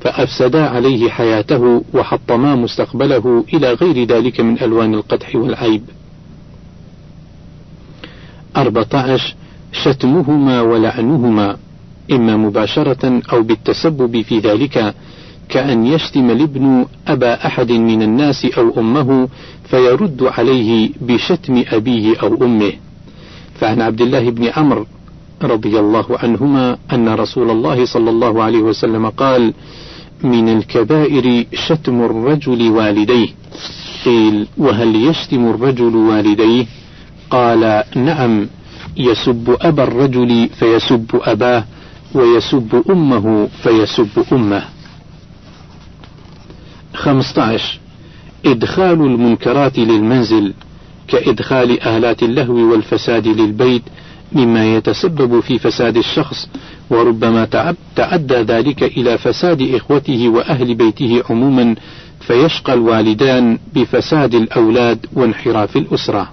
فأفسدا 0.00 0.68
عليه 0.68 1.10
حياته 1.10 1.84
وحطما 1.94 2.54
مستقبله 2.54 3.44
إلى 3.54 3.72
غير 3.72 4.04
ذلك 4.04 4.40
من 4.40 4.62
ألوان 4.62 4.94
القدح 4.94 5.36
والعيب. 5.36 5.82
14 8.56 9.34
شتمهما 9.72 10.60
ولعنهما 10.60 11.56
إما 12.12 12.36
مباشرة 12.36 13.22
أو 13.32 13.42
بالتسبب 13.42 14.22
في 14.22 14.38
ذلك 14.38 14.94
كأن 15.48 15.86
يشتم 15.86 16.30
الابن 16.30 16.86
أبا 17.08 17.46
أحد 17.46 17.72
من 17.72 18.02
الناس 18.02 18.44
أو 18.44 18.80
أمه 18.80 19.28
فيرد 19.64 20.22
عليه 20.22 20.90
بشتم 21.00 21.64
أبيه 21.72 22.16
أو 22.22 22.44
أمه. 22.44 22.72
فعن 23.60 23.80
عبد 23.80 24.00
الله 24.00 24.30
بن 24.30 24.44
عمرو 24.56 24.86
رضي 25.42 25.78
الله 25.78 26.06
عنهما 26.18 26.78
أن 26.92 27.08
رسول 27.08 27.50
الله 27.50 27.84
صلى 27.84 28.10
الله 28.10 28.42
عليه 28.42 28.58
وسلم 28.58 29.08
قال 29.08 29.54
من 30.22 30.48
الكبائر 30.48 31.44
شتم 31.54 32.02
الرجل 32.02 32.70
والديه. 32.70 33.28
قيل 34.04 34.46
وهل 34.58 34.96
يشتم 34.96 35.48
الرجل 35.50 35.96
والديه؟ 35.96 36.66
قال 37.30 37.82
نعم 37.96 38.46
يسب 38.96 39.56
أبا 39.60 39.82
الرجل 39.84 40.48
فيسب 40.58 41.06
أباه 41.24 41.64
ويسب 42.14 42.82
أمه 42.90 43.48
فيسب 43.62 44.08
أمه. 44.32 44.62
15 46.94 47.78
إدخال 48.46 48.92
المنكرات 49.00 49.78
للمنزل 49.78 50.54
كإدخال 51.08 51.82
آلات 51.82 52.22
اللهو 52.22 52.54
والفساد 52.72 53.28
للبيت 53.28 53.82
مما 54.32 54.76
يتسبب 54.76 55.40
في 55.40 55.58
فساد 55.58 55.96
الشخص 55.96 56.48
وربما 56.90 57.44
تعدى 57.96 58.34
ذلك 58.34 58.82
إلى 58.82 59.18
فساد 59.18 59.62
إخوته 59.74 60.28
وأهل 60.28 60.74
بيته 60.74 61.22
عموما 61.30 61.74
فيشقى 62.20 62.74
الوالدان 62.74 63.58
بفساد 63.74 64.34
الأولاد 64.34 65.06
وانحراف 65.12 65.76
الأسرة. 65.76 66.32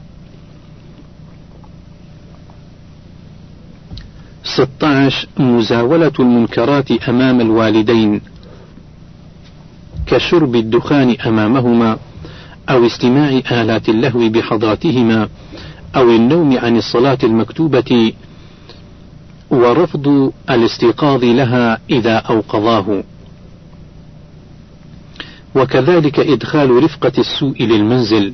16 4.44 5.28
مزاولة 5.40 6.12
المنكرات 6.20 6.92
أمام 6.92 7.42
الوالدين. 7.42 8.22
كشرب 10.08 10.56
الدخان 10.56 11.16
أمامهما 11.26 11.98
أو 12.70 12.86
استماع 12.86 13.30
آلات 13.52 13.90
اللهو 13.90 14.30
بحضرتهما 14.30 15.30
أو 15.96 16.10
النوم 16.10 16.58
عن 16.58 16.78
الصلاة 16.78 17.18
المكتوبة 17.24 18.14
ورفض 19.50 20.32
الاستيقاظ 20.50 21.24
لها 21.24 21.80
إذا 21.90 22.16
أوقظاه. 22.18 23.04
وكذلك 25.56 26.20
إدخال 26.20 26.84
رفقة 26.84 27.12
السوء 27.18 27.64
للمنزل 27.64 28.34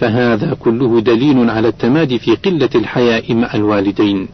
فهذا 0.00 0.54
كله 0.54 1.00
دليل 1.00 1.50
على 1.50 1.68
التمادي 1.68 2.18
في 2.18 2.34
قلة 2.34 2.70
الحياء 2.74 3.34
مع 3.34 3.54
الوالدين. 3.54 4.28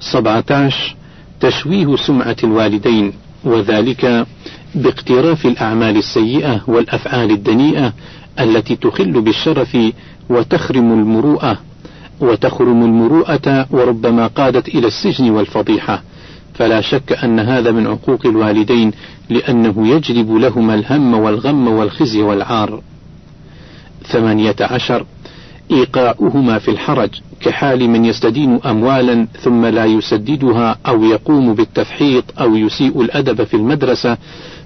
17 0.00 0.96
تشويه 1.40 1.96
سمعة 1.96 2.36
الوالدين 2.44 3.12
وذلك 3.44 4.26
باقتراف 4.74 5.46
الأعمال 5.46 5.96
السيئة 5.96 6.60
والأفعال 6.66 7.30
الدنيئة 7.30 7.92
التي 8.40 8.76
تخل 8.76 9.20
بالشرف 9.20 9.78
وتخرم 10.30 10.92
المروءة 10.92 11.58
وتخرم 12.20 12.84
المروءة 12.84 13.66
وربما 13.70 14.26
قادت 14.26 14.68
إلى 14.68 14.86
السجن 14.86 15.30
والفضيحة. 15.30 16.02
فلا 16.54 16.80
شك 16.80 17.12
أن 17.24 17.40
هذا 17.40 17.70
من 17.70 17.86
عقوق 17.86 18.26
الوالدين 18.26 18.92
لأنه 19.30 19.88
يجلب 19.88 20.32
لهما 20.32 20.74
الهم 20.74 21.14
والغم 21.14 21.68
والخزي 21.68 22.22
والعار. 22.22 22.82
ثمانية 24.06 24.56
عشر. 24.60 25.06
إيقاؤهما 25.70 26.58
في 26.58 26.70
الحرج 26.70 27.10
كحال 27.40 27.90
من 27.90 28.04
يستدين 28.04 28.60
أموالا 28.66 29.26
ثم 29.40 29.66
لا 29.66 29.84
يسددها 29.84 30.78
أو 30.86 31.04
يقوم 31.04 31.54
بالتفحيط 31.54 32.24
أو 32.40 32.56
يسيء 32.56 33.00
الأدب 33.00 33.44
في 33.44 33.54
المدرسة 33.54 34.16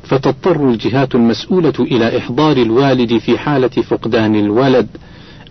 فتضطر 0.02 0.70
الجهات 0.70 1.14
المسؤولة 1.14 1.72
إلى 1.80 2.18
إحضار 2.18 2.56
الوالد 2.56 3.18
في 3.18 3.38
حالة 3.38 3.68
فقدان 3.68 4.34
الولد 4.34 4.86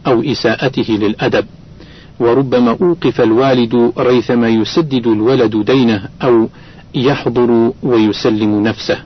أو 0.08 0.22
إساءته 0.22 0.94
للأدب. 0.94 1.46
وربما 2.20 2.78
أوقف 2.82 3.22
الوالد 3.22 3.92
ريثما 3.98 4.50
يسدد 4.50 5.08
الولد 5.08 5.66
دينه 5.66 6.10
أو 6.24 6.50
يحضر 6.96 7.74
ويسلم 7.84 8.64
نفسه. 8.64 8.98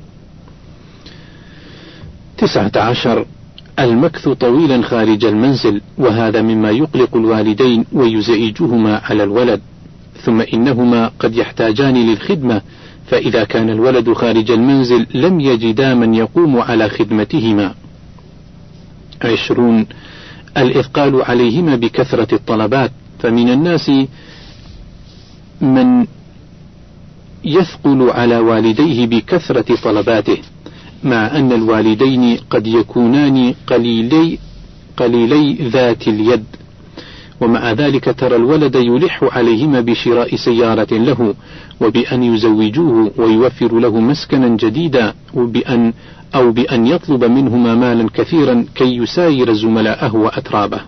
تسعة 2.38 2.72
عشر. 2.76 3.26
المكث 3.80 4.30
طويلا 4.30 4.82
خارج 4.82 5.26
المنزل 5.26 5.82
وهذا 5.98 6.42
مما 6.42 6.72
يقلق 6.72 7.16
الوالدين 7.16 7.86
ويزعجهما 7.94 9.02
على 9.04 9.24
الولد. 9.24 9.62
ثم 10.22 10.42
إنهما 10.42 11.12
قد 11.20 11.36
يحتاجان 11.36 12.10
للخدمة 12.10 12.62
فإذا 13.08 13.44
كان 13.44 13.70
الولد 13.70 14.14
خارج 14.14 14.52
المنزل 14.52 15.08
لم 15.14 15.40
يجدا 15.40 15.94
من 15.94 16.14
يقوم 16.14 16.58
على 16.58 16.90
خدمتهما. 16.90 17.74
عشرون. 19.22 19.86
الإثقال 20.58 21.22
عليهما 21.22 21.76
بكثرة 21.76 22.36
الطلبات 22.36 22.92
فمن 23.20 23.50
الناس 23.50 23.92
من 25.62 26.06
يثقل 27.46 28.10
على 28.10 28.38
والديه 28.38 29.06
بكثرة 29.06 29.76
طلباته 29.84 30.38
مع 31.04 31.38
أن 31.38 31.52
الوالدين 31.52 32.38
قد 32.50 32.68
يكونان 32.68 33.54
قليلي 33.68 34.40
قليلي 34.98 35.54
ذات 35.70 36.08
اليد. 36.08 36.44
ومع 37.42 37.72
ذلك 37.72 38.16
ترى 38.20 38.36
الولد 38.36 38.76
يلح 38.76 39.24
عليهما 39.24 39.82
بشراء 39.82 40.36
سيارة 40.36 40.88
له 40.92 41.34
وبأن 41.82 42.24
يزوجوه 42.24 43.12
ويوفر 43.18 43.80
له 43.80 44.00
مسكنا 44.00 44.48
جديدا 44.48 45.14
وبأن 45.34 45.94
أو 46.36 46.52
بأن 46.52 46.88
يطلب 46.88 47.24
منهما 47.24 47.76
مالا 47.76 48.10
كثيرا 48.14 48.66
كي 48.76 48.98
يساير 48.98 49.54
زملاءه 49.54 50.16
وأترابه. 50.16 50.80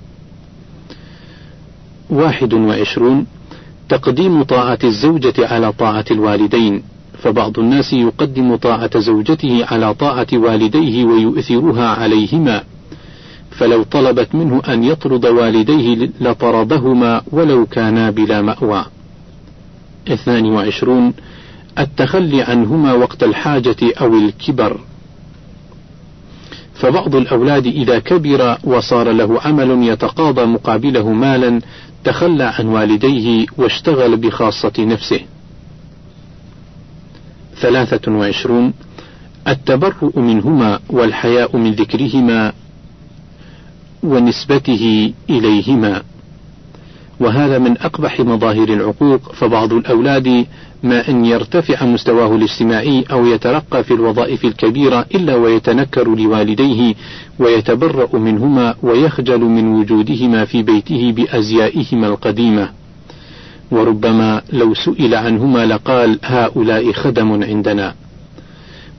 واحد 2.10 2.54
وعشرون 2.54 3.26
تقديم 3.90 4.44
طاعة 4.44 4.80
الزوجة 4.84 5.48
على 5.48 5.72
طاعة 5.72 6.06
الوالدين. 6.12 6.84
فبعض 7.24 7.60
الناس 7.60 7.94
يقدم 7.94 8.56
طاعة 8.56 9.00
زوجته 9.00 9.66
على 9.72 9.94
طاعة 9.94 10.28
والديه 10.34 11.06
ويؤثرها 11.06 11.88
عليهما. 11.88 12.64
فلو 13.52 13.84
طلبت 13.84 14.36
منه 14.36 14.62
أن 14.68 14.84
يطرد 14.84 15.26
والديه 15.26 16.10
لطردهما 16.22 17.22
ولو 17.32 17.66
كانا 17.66 18.10
بلا 18.10 18.42
مأوى. 18.42 18.86
اثنان 20.08 20.46
وعشرون 20.46 21.14
التخلي 21.80 22.42
عنهما 22.42 22.94
وقت 22.94 23.24
الحاجة 23.24 23.78
أو 24.02 24.18
الكبر. 24.18 24.80
فبعض 26.80 27.16
الأولاد 27.16 27.68
إذا 27.68 28.00
كبر 28.00 28.58
وصار 28.64 29.12
له 29.12 29.42
عمل 29.42 29.88
يتقاضى 29.88 30.46
مقابله 30.46 31.12
مالا 31.14 31.62
تخلى 32.04 32.44
عن 32.44 32.68
والديه 32.68 33.46
واشتغل 33.58 34.18
بخاصة 34.18 34.74
نفسه. 34.80 35.20
ثلاثة 37.62 38.12
وعشرون 38.12 38.74
التبرؤ 39.48 40.20
منهما 40.20 40.80
والحياء 40.90 41.58
من 41.58 41.72
ذكرهما 41.72 42.54
ونسبته 44.04 45.14
إليهما. 45.30 46.02
وهذا 47.20 47.60
من 47.60 47.78
أقبح 47.78 48.20
مظاهر 48.20 48.70
العقوق 48.70 49.34
فبعض 49.34 49.74
الأولاد 49.74 50.46
ما 50.84 51.10
أن 51.10 51.26
يرتفع 51.26 51.86
مستواه 51.86 52.36
الاجتماعي 52.36 53.06
أو 53.12 53.26
يترقى 53.26 53.84
في 53.84 53.94
الوظائف 53.94 54.46
الكبيرة 54.46 55.06
إلا 55.16 55.36
ويتنكر 55.36 56.16
لوالديه 56.16 56.96
ويتبرأ 57.40 58.18
منهما 58.18 58.76
ويخجل 58.84 59.40
من 59.40 59.68
وجودهما 59.68 60.46
في 60.46 60.64
بيته 60.64 61.12
بأزيائهما 61.12 62.08
القديمة. 62.08 62.70
وربما 63.72 64.42
لو 64.54 64.74
سئل 64.74 65.16
عنهما 65.16 65.66
لقال 65.66 66.20
هؤلاء 66.24 66.92
خدم 66.92 67.44
عندنا. 67.44 67.94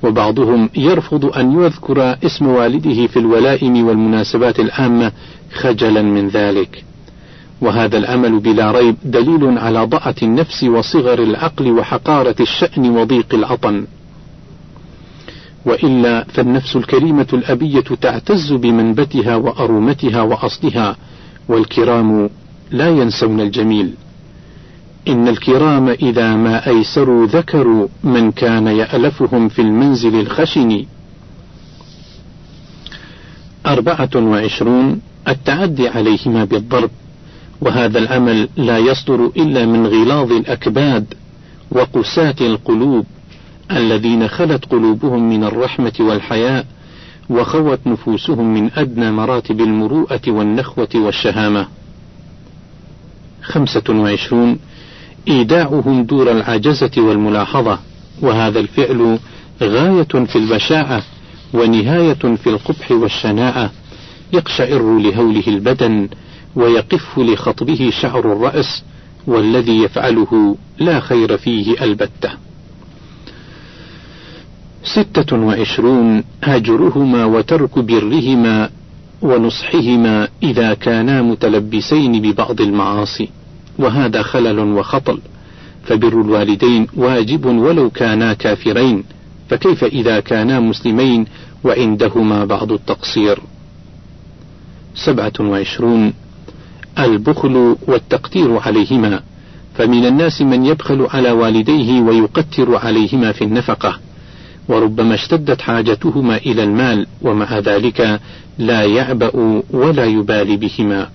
وبعضهم 0.02 0.70
يرفض 0.76 1.24
أن 1.24 1.62
يذكر 1.62 2.16
اسم 2.24 2.46
والده 2.46 3.06
في 3.06 3.18
الولائم 3.18 3.86
والمناسبات 3.86 4.60
العامة 4.60 5.12
خجلا 5.52 6.02
من 6.02 6.28
ذلك. 6.28 6.89
وهذا 7.60 7.98
العمل 7.98 8.38
بلا 8.38 8.70
ريب 8.70 8.96
دليل 9.04 9.58
على 9.58 9.84
ضعة 9.84 10.14
النفس 10.22 10.64
وصغر 10.64 11.22
العقل 11.22 11.70
وحقارة 11.70 12.36
الشأن 12.40 12.90
وضيق 12.90 13.34
العطن 13.34 13.86
وإلا 15.64 16.24
فالنفس 16.24 16.76
الكريمة 16.76 17.26
الأبية 17.32 17.84
تعتز 18.00 18.52
بمنبتها 18.52 19.36
وأرومتها 19.36 20.22
وأصلها 20.22 20.96
والكرام 21.48 22.30
لا 22.70 22.88
ينسون 22.88 23.40
الجميل. 23.40 23.94
إن 25.08 25.28
الكرام 25.28 25.88
إذا 25.88 26.36
ما 26.36 26.66
أيسروا 26.66 27.26
ذكروا 27.26 27.88
من 28.04 28.32
كان 28.32 28.66
يألفهم 28.66 29.48
في 29.48 29.62
المنزل 29.62 30.20
الخشن. 30.20 30.84
أربعة 33.66 34.10
وعشرون 34.16 35.00
التعدي 35.28 35.88
عليهما 35.88 36.44
بالضرب. 36.44 36.90
وهذا 37.60 37.98
العمل 37.98 38.48
لا 38.56 38.78
يصدر 38.78 39.26
إلا 39.36 39.66
من 39.66 39.86
غلاظ 39.86 40.32
الأكباد 40.32 41.14
وقساة 41.70 42.34
القلوب 42.40 43.06
الذين 43.70 44.28
خلت 44.28 44.64
قلوبهم 44.64 45.28
من 45.28 45.44
الرحمة 45.44 45.92
والحياء 46.00 46.66
وخوت 47.30 47.80
نفوسهم 47.86 48.54
من 48.54 48.70
أدنى 48.76 49.10
مراتب 49.10 49.60
المروءة 49.60 50.20
والنخوة 50.28 50.88
والشهامة. 50.94 51.66
خمسة 53.42 53.82
وعشرون 53.90 54.58
إيداعهم 55.28 56.04
دور 56.04 56.30
العجزة 56.30 56.90
والملاحظة 56.98 57.78
وهذا 58.22 58.60
الفعل 58.60 59.18
غاية 59.62 60.24
في 60.26 60.36
البشاعة 60.36 61.02
ونهاية 61.54 62.14
في 62.14 62.46
القبح 62.46 62.92
والشناعة 62.92 63.70
يقشعر 64.32 64.98
لهوله 64.98 65.44
البدن 65.46 66.08
ويقف 66.56 67.18
لخطبه 67.18 67.90
شعر 67.90 68.32
الرأس 68.32 68.82
والذي 69.26 69.82
يفعله 69.82 70.56
لا 70.78 71.00
خير 71.00 71.36
فيه 71.36 71.84
البتة. 71.84 72.30
ستة 74.84 75.36
وعشرون 75.36 76.24
هجرهما 76.42 77.24
وترك 77.24 77.78
برهما 77.78 78.70
ونصحهما 79.22 80.28
إذا 80.42 80.74
كانا 80.74 81.22
متلبسين 81.22 82.22
ببعض 82.22 82.60
المعاصي. 82.60 83.28
وهذا 83.78 84.22
خلل 84.22 84.58
وخطل 84.58 85.18
فبر 85.84 86.20
الوالدين 86.20 86.86
واجب 86.96 87.46
ولو 87.46 87.90
كانا 87.90 88.32
كافرين. 88.32 89.04
فكيف 89.50 89.84
إذا 89.84 90.20
كانا 90.20 90.60
مسلمين 90.60 91.26
وعندهما 91.64 92.44
بعض 92.44 92.72
التقصير؟ 92.72 93.38
سبعة 94.94 95.32
وعشرون 95.40 96.12
البخل 96.98 97.76
والتقتير 97.86 98.58
عليهما 98.58 99.20
فمن 99.74 100.06
الناس 100.06 100.42
من 100.42 100.66
يبخل 100.66 101.06
على 101.10 101.30
والديه 101.30 102.00
ويقتر 102.00 102.76
عليهما 102.76 103.32
في 103.32 103.44
النفقة 103.44 103.98
وربما 104.68 105.14
اشتدت 105.14 105.60
حاجتهما 105.60 106.36
إلى 106.36 106.64
المال 106.64 107.06
ومع 107.22 107.58
ذلك 107.58 108.20
لا 108.58 108.84
يعبأ 108.84 109.62
ولا 109.70 110.04
يبالي 110.04 110.56
بهما. 110.56 111.08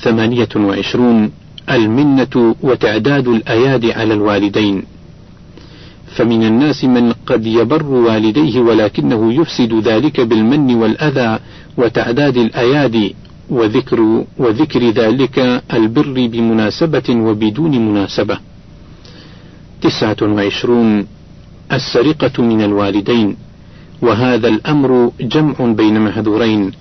ثمانية 0.00 0.48
وعشرون 0.56 1.30
المنة 1.70 2.54
وتعداد 2.62 3.28
الأيادي 3.28 3.92
على 3.92 4.14
الوالدين. 4.14 4.82
فمن 6.16 6.42
الناس 6.44 6.84
من 6.84 7.12
قد 7.26 7.46
يبر 7.46 7.86
والديه 7.86 8.60
ولكنه 8.60 9.34
يفسد 9.34 9.74
ذلك 9.74 10.20
بالمن 10.20 10.74
والأذى 10.74 11.38
وتعداد 11.76 12.36
الأيادي 12.36 13.14
وذكر 13.50 14.24
وذكر 14.38 14.90
ذلك 14.90 15.62
البر 15.72 16.26
بمناسبة 16.26 17.08
وبدون 17.10 17.88
مناسبة. 17.88 18.38
تسعة 19.82 20.16
وعشرون 20.22 21.06
السرقة 21.72 22.42
من 22.42 22.62
الوالدين 22.62 23.36
وهذا 24.02 24.48
الأمر 24.48 25.12
جمع 25.20 25.54
بين 25.60 26.00
محذورين 26.00 26.72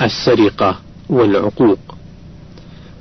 السرقة 0.00 0.78
والعقوق. 1.08 1.93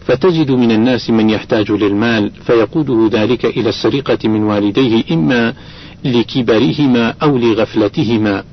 فتجد 0.08 0.52
من 0.52 0.72
الناس 0.72 1.10
من 1.10 1.30
يحتاج 1.30 1.72
للمال 1.72 2.32
فيقوده 2.32 3.10
ذلك 3.22 3.46
إلى 3.46 3.70
السرقة 3.70 4.28
من 4.28 4.44
والديه 4.44 5.04
إما 5.12 5.54
لكبرهما 6.06 7.14
أو 7.24 7.38
لغفلتهما. 7.38 8.44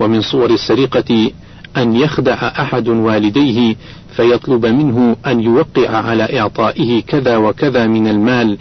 ومن 0.00 0.20
صور 0.20 0.50
السرقة 0.50 1.30
أن 1.76 1.96
يخدع 1.96 2.34
أحد 2.34 2.88
والديه 2.88 3.76
فيطلب 4.16 4.66
منه 4.66 5.16
أن 5.26 5.40
يوقع 5.40 5.88
على 5.96 6.40
إعطائه 6.40 7.02
كذا 7.02 7.36
وكذا 7.36 7.86
من 7.86 8.08
المال 8.08 8.58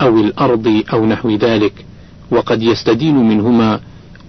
أو 0.00 0.20
الأرض 0.20 0.82
أو 0.92 1.06
نحو 1.06 1.30
ذلك. 1.30 1.72
وقد 2.30 2.62
يستدين 2.62 3.16
منهما 3.16 3.80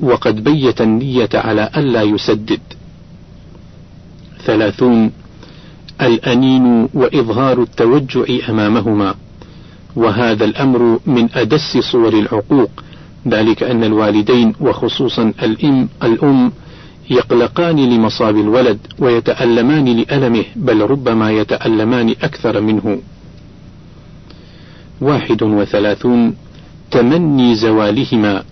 وقد 0.02 0.44
بيت 0.44 0.82
النية 0.82 1.30
على 1.34 1.70
ألا 1.78 2.02
يسدد. 2.02 2.60
ثلاثون 4.46 5.12
الأنين 6.02 6.90
وإظهار 6.94 7.62
التوجع 7.62 8.24
أمامهما. 8.50 9.16
وهذا 9.96 10.46
الأمر 10.46 11.00
من 11.06 11.30
أدس 11.34 11.78
صور 11.78 12.14
العقوق. 12.14 12.70
ذلك 13.28 13.64
أن 13.64 13.84
الوالدين 13.84 14.54
وخصوصا 14.62 15.34
الأم, 15.44 15.90
الأم 16.04 16.52
يقلقان 17.10 17.76
لمصاب 17.76 18.38
الولد 18.38 18.80
ويتألمان 19.00 19.86
لألمه 19.86 20.44
بل 20.56 20.82
ربما 20.82 21.32
يتألمان 21.32 22.10
أكثر 22.10 22.62
منه. 22.62 23.02
واحد 25.02 25.44
وثلاثون 25.44 26.36
تمني 26.92 27.56
زوالهما. 27.56 28.44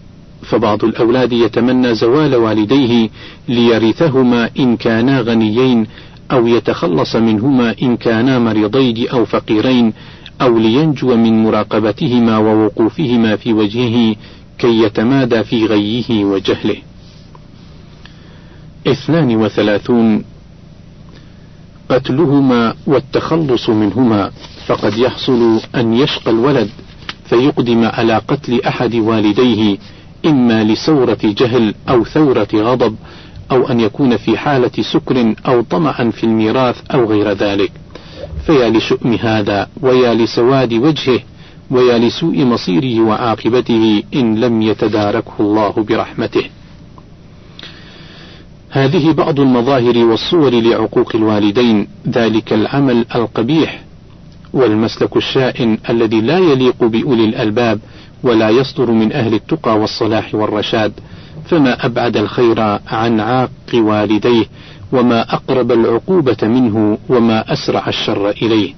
فبعض 0.44 0.84
الأولاد 0.84 1.34
يتمنى 1.34 1.96
زوال 1.96 2.36
والديه 2.36 3.10
ليرثهما 3.48 4.50
إن 4.60 4.78
كانا 4.78 5.22
غنيين 5.22 5.88
أو 6.32 6.48
يتخلص 6.48 7.16
منهما 7.16 7.76
إن 7.82 7.98
كانا 7.98 8.40
مريضين 8.40 9.10
أو 9.10 9.26
فقيرين 9.26 9.94
أو 10.42 10.58
لينجو 10.58 11.16
من 11.16 11.44
مراقبتهما 11.44 12.38
ووقوفهما 12.38 13.36
في 13.36 13.54
وجهه 13.54 14.16
كي 14.58 14.84
يتمادى 14.84 15.44
في 15.44 15.66
غيه 15.66 16.24
وجهله. 16.24 16.76
اثنان 18.88 19.36
وثلاثون 19.36 20.24
قتلهما 21.90 22.76
والتخلص 22.88 23.70
منهما 23.70 24.32
فقد 24.68 24.98
يحصل 24.98 25.60
أن 25.76 25.94
يشقى 25.94 26.32
الولد 26.32 26.70
فيقدم 27.26 27.86
على 27.86 28.18
قتل 28.18 28.62
أحد 28.62 28.96
والديه 28.96 29.78
إما 30.26 30.64
لثورة 30.64 31.18
جهل 31.24 31.76
أو 31.90 32.04
ثورة 32.06 32.48
غضب 32.54 32.96
أو 33.52 33.68
أن 33.68 33.80
يكون 33.80 34.18
في 34.18 34.38
حالة 34.38 34.72
سكر 34.94 35.36
أو 35.48 35.62
طمعا 35.62 36.12
في 36.12 36.24
الميراث 36.24 36.76
أو 36.94 37.06
غير 37.06 37.32
ذلك. 37.32 37.72
فيا 38.46 38.70
لشؤم 38.70 39.14
هذا 39.14 39.70
ويا 39.82 40.14
لسواد 40.14 40.74
وجهه 40.74 41.20
ويا 41.72 41.98
لسوء 41.98 42.46
مصيره 42.46 43.02
وعاقبته 43.02 44.04
إن 44.16 44.40
لم 44.40 44.62
يتداركه 44.62 45.34
الله 45.40 45.86
برحمته. 45.90 46.44
هذه 48.72 49.12
بعض 49.12 49.40
المظاهر 49.40 49.98
والصور 49.98 50.50
لعقوق 50.50 51.16
الوالدين 51.16 51.88
ذلك 52.08 52.54
العمل 52.54 53.06
القبيح 53.16 53.82
والمسلك 54.54 55.18
الشائن 55.18 55.78
الذي 55.90 56.22
لا 56.22 56.38
يليق 56.38 56.84
بأولي 56.84 57.26
الألباب 57.26 57.80
ولا 58.24 58.50
يصدر 58.50 58.92
من 58.92 59.14
أهل 59.14 59.34
التقى 59.34 59.80
والصلاح 59.80 60.36
والرشاد. 60.36 60.94
فما 61.50 61.86
أبعد 61.86 62.18
الخير 62.18 62.60
عن 62.88 63.20
عاق 63.20 63.50
والديه 63.74 64.46
وما 64.92 65.22
أقرب 65.34 65.72
العقوبة 65.72 66.38
منه 66.44 66.98
وما 67.10 67.54
أسرع 67.54 67.88
الشر 67.88 68.30
إليه 68.30 68.74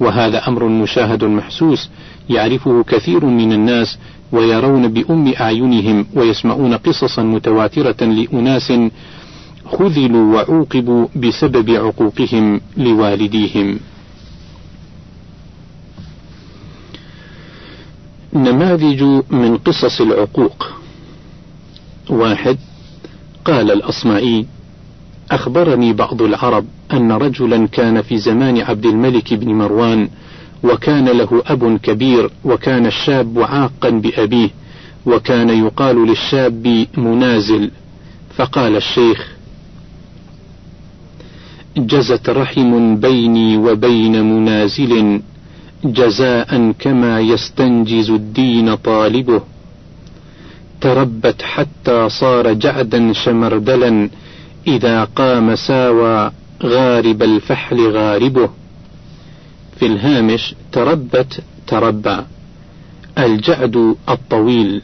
وهذا 0.00 0.48
أمر 0.48 0.64
مشاهد 0.68 1.24
محسوس 1.24 1.90
يعرفه 2.30 2.82
كثير 2.82 3.24
من 3.24 3.52
الناس 3.52 3.98
ويرون 4.32 4.88
بأم 4.88 5.32
أعينهم 5.40 6.06
ويسمعون 6.14 6.74
قصصا 6.74 7.22
متواترة 7.22 8.04
لأناس 8.04 8.72
خذلوا 9.64 10.34
وعوقبوا 10.34 11.06
بسبب 11.16 11.70
عقوقهم 11.70 12.60
لوالديهم. 12.76 13.78
نماذج 18.34 19.02
من 19.30 19.58
قصص 19.58 20.00
العقوق 20.00 20.81
واحد. 22.10 22.58
قال 23.44 23.70
الأصمعي 23.70 24.46
أخبرني 25.30 25.92
بعض 25.92 26.22
العرب 26.22 26.64
أن 26.92 27.12
رجلا 27.12 27.66
كان 27.66 28.02
في 28.02 28.18
زمان 28.18 28.60
عبد 28.60 28.86
الملك 28.86 29.34
بن 29.34 29.54
مروان 29.54 30.08
وكان 30.64 31.08
له 31.08 31.42
أب 31.46 31.76
كبير 31.82 32.30
وكان 32.44 32.86
الشاب 32.86 33.38
عاقا 33.38 33.90
بأبيه 33.90 34.50
وكان 35.06 35.48
يقال 35.50 36.06
للشاب 36.06 36.86
منازل. 36.96 37.70
فقال 38.36 38.76
الشيخ 38.76 39.32
جزت 41.76 42.30
رحم 42.30 42.96
بيني 42.96 43.56
وبين 43.56 44.22
منازل 44.34 45.22
جزاء 45.84 46.72
كما 46.78 47.20
يستنجز 47.20 48.10
الدين 48.10 48.74
طالبه. 48.74 49.42
تربت 50.82 51.42
حتى 51.42 52.08
صار 52.08 52.52
جعدا 52.52 53.12
شمردلا 53.12 54.10
إذا 54.66 55.04
قام 55.04 55.56
ساوى 55.56 56.32
غارب 56.62 57.22
الفحل 57.22 57.90
غاربه. 57.90 58.50
في 59.76 59.86
الهامش 59.86 60.54
تربت 60.72 61.42
تربى 61.66 62.16
الجعد 63.18 63.96
الطويل 64.08 64.82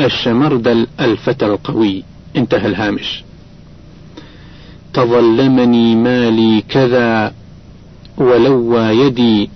الشمردل 0.00 0.86
الفتى 1.00 1.46
القوي. 1.46 2.04
انتهى 2.36 2.66
الهامش. 2.66 3.24
تظلمني 4.94 5.94
مالي 5.94 6.62
كذا 6.68 7.34
ولوى 8.16 8.82
يدي 8.82 9.50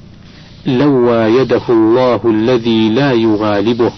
لوى 0.67 1.17
يده 1.17 1.63
الله 1.69 2.21
الذي 2.25 2.89
لا 2.89 3.13
يغالبه. 3.13 3.93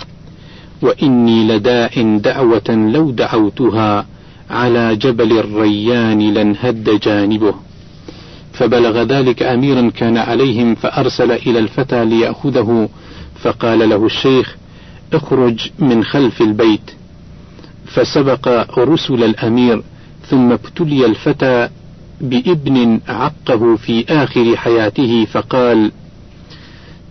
وإني 0.82 1.48
لداع 1.48 1.90
دعوة 2.16 2.90
لو 2.94 3.10
دعوتها 3.10 4.06
على 4.50 4.96
جبل 4.96 5.38
الريان 5.38 6.34
لانهد 6.34 7.00
جانبه. 7.00 7.54
فبلغ 8.52 9.02
ذلك 9.02 9.42
أميرا 9.42 9.90
كان 9.90 10.16
عليهم 10.16 10.74
فأرسل 10.74 11.32
إلى 11.32 11.58
الفتى 11.58 12.04
ليأخذه 12.04 12.88
فقال 13.42 13.88
له 13.88 14.06
الشيخ 14.06 14.56
اخرج 15.12 15.70
من 15.78 16.04
خلف 16.04 16.42
البيت. 16.42 16.90
فسبق 17.86 18.78
رسل 18.78 19.24
الأمير 19.24 19.82
ثم 20.28 20.52
ابتلي 20.52 21.06
الفتى 21.06 21.68
بابن 22.20 23.00
عقه 23.08 23.76
في 23.76 24.04
آخر 24.08 24.56
حياته 24.56 25.24
فقال 25.24 25.92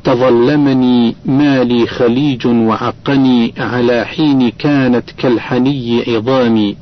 تظلمني 0.05 1.15
مالي 1.25 1.87
خليج 1.87 2.47
وعقني 2.47 3.53
على 3.57 4.05
حين 4.05 4.49
كانت 4.49 5.11
كالحني 5.17 6.03
عظامي. 6.07 6.75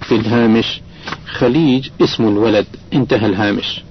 في 0.00 0.14
الهامش 0.14 0.80
خليج 1.26 1.88
اسم 2.00 2.28
الولد 2.28 2.66
انتهى 2.94 3.26
الهامش. 3.26 3.82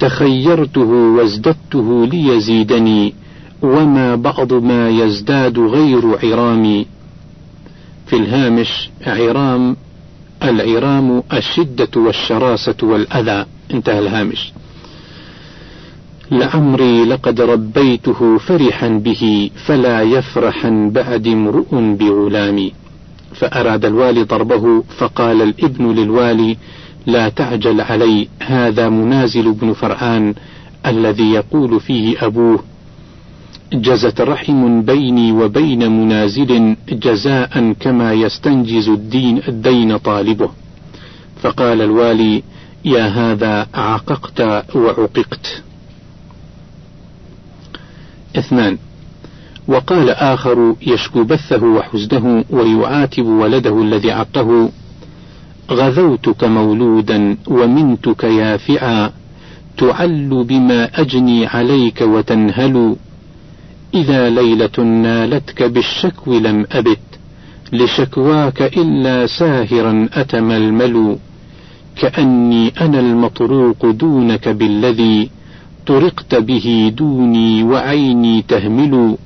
تخيرته 0.00 0.80
وازددته 1.16 2.06
ليزيدني 2.06 3.14
وما 3.62 4.14
بعض 4.14 4.52
ما 4.52 4.88
يزداد 4.88 5.58
غير 5.58 6.18
عرامي. 6.22 6.86
في 8.06 8.16
الهامش 8.16 8.90
عرام 9.06 9.76
العرام 10.42 11.22
الشدة 11.32 11.90
والشراسة 11.96 12.76
والأذى 12.82 13.46
انتهى 13.74 13.98
الهامش. 13.98 14.52
لعمري 16.30 17.04
لقد 17.04 17.40
ربيته 17.40 18.38
فرحا 18.38 18.88
به 18.88 19.50
فلا 19.66 20.02
يفرحا 20.02 20.90
بعد 20.94 21.26
امرؤ 21.26 21.74
بغلامي 21.74 22.72
فأراد 23.34 23.84
الوالي 23.84 24.22
ضربه 24.22 24.82
فقال 24.98 25.42
الابن 25.42 25.90
للوالي 25.90 26.56
لا 27.06 27.28
تعجل 27.28 27.80
علي 27.80 28.28
هذا 28.42 28.88
منازل 28.88 29.52
بن 29.52 29.72
فرعان 29.72 30.34
الذي 30.86 31.30
يقول 31.30 31.80
فيه 31.80 32.26
أبوه. 32.26 32.58
جزت 33.72 34.20
رحم 34.20 34.82
بيني 34.82 35.32
وبين 35.32 35.92
منازل 35.92 36.76
جزاء 36.88 37.72
كما 37.80 38.12
يستنجز 38.12 38.88
الدين 38.88 39.40
الدين 39.48 39.96
طالبه. 39.96 40.50
فقال 41.42 41.82
الوالي 41.82 42.42
يا 42.84 43.06
هذا 43.06 43.66
عققت 43.74 44.40
وعققت. 44.76 45.62
اثنان. 48.36 48.78
وقال 49.68 50.10
آخر 50.10 50.74
يشكو 50.82 51.24
بثه 51.24 51.64
وحزنه 51.64 52.44
ويعاتب 52.50 53.26
ولده 53.26 53.82
الذي 53.82 54.10
عقه 54.12 54.70
غذوتك 55.70 56.44
مولودا 56.44 57.36
ومنتك 57.46 58.24
يافعا 58.24 59.12
تعل 59.78 60.44
بما 60.48 61.00
أجني 61.00 61.46
عليك 61.46 62.00
وتنهل. 62.00 62.96
إذا 63.94 64.30
ليلة 64.30 64.78
نالتك 64.78 65.62
بالشكو 65.62 66.38
لم 66.38 66.66
أبت 66.72 66.98
لشكواك 67.72 68.62
إلا 68.62 69.26
ساهرا 69.26 70.08
أتململ. 70.12 71.16
كأني 71.96 72.72
أنا 72.80 73.00
المطروق 73.00 73.90
دونك 73.90 74.48
بالذي 74.48 75.30
طرقت 75.86 76.34
به 76.34 76.92
دوني 76.96 77.62
وعيني 77.62 78.42
تهمل. 78.42 79.16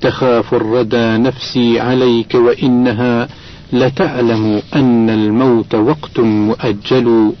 تخاف 0.00 0.54
الردى 0.54 1.16
نفسي 1.16 1.80
عليك 1.80 2.34
وإنها 2.34 3.28
لتعلم 3.72 4.62
أن 4.74 5.10
الموت 5.10 5.74
وقت 5.74 6.20
مؤجل. 6.20 7.32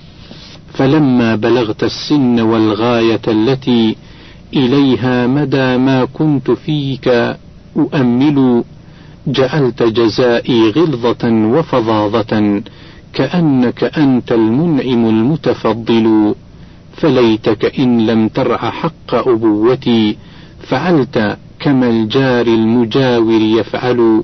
فلما 0.72 1.36
بلغت 1.36 1.84
السن 1.84 2.40
والغاية 2.40 3.20
التي 3.28 3.96
إليها 4.56 5.26
مدى 5.26 5.76
ما 5.76 6.04
كنت 6.04 6.50
فيك 6.50 7.36
أؤمل. 7.76 8.64
جعلت 9.26 9.82
جزائي 9.82 10.70
غلظة 10.70 11.24
وفظاظة 11.24 12.62
كأنك 13.12 13.84
أنت 13.98 14.32
المنعم 14.32 15.08
المتفضل. 15.08 16.34
فليتك 17.00 17.78
إن 17.78 18.06
لم 18.06 18.28
ترع 18.28 18.56
حق 18.70 19.14
أبوتي 19.14 20.16
فعلت 20.62 21.36
كما 21.60 21.90
الجار 21.90 22.46
المجاور 22.46 23.40
يفعل 23.40 24.22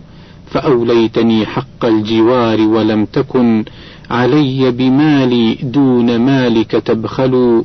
فأوليتني 0.51 1.47
حق 1.47 1.85
الجوار 1.85 2.61
ولم 2.61 3.05
تكن 3.05 3.65
علي 4.11 4.71
بمالي 4.71 5.55
دون 5.63 6.17
مالك 6.17 6.71
تبخل 6.71 7.65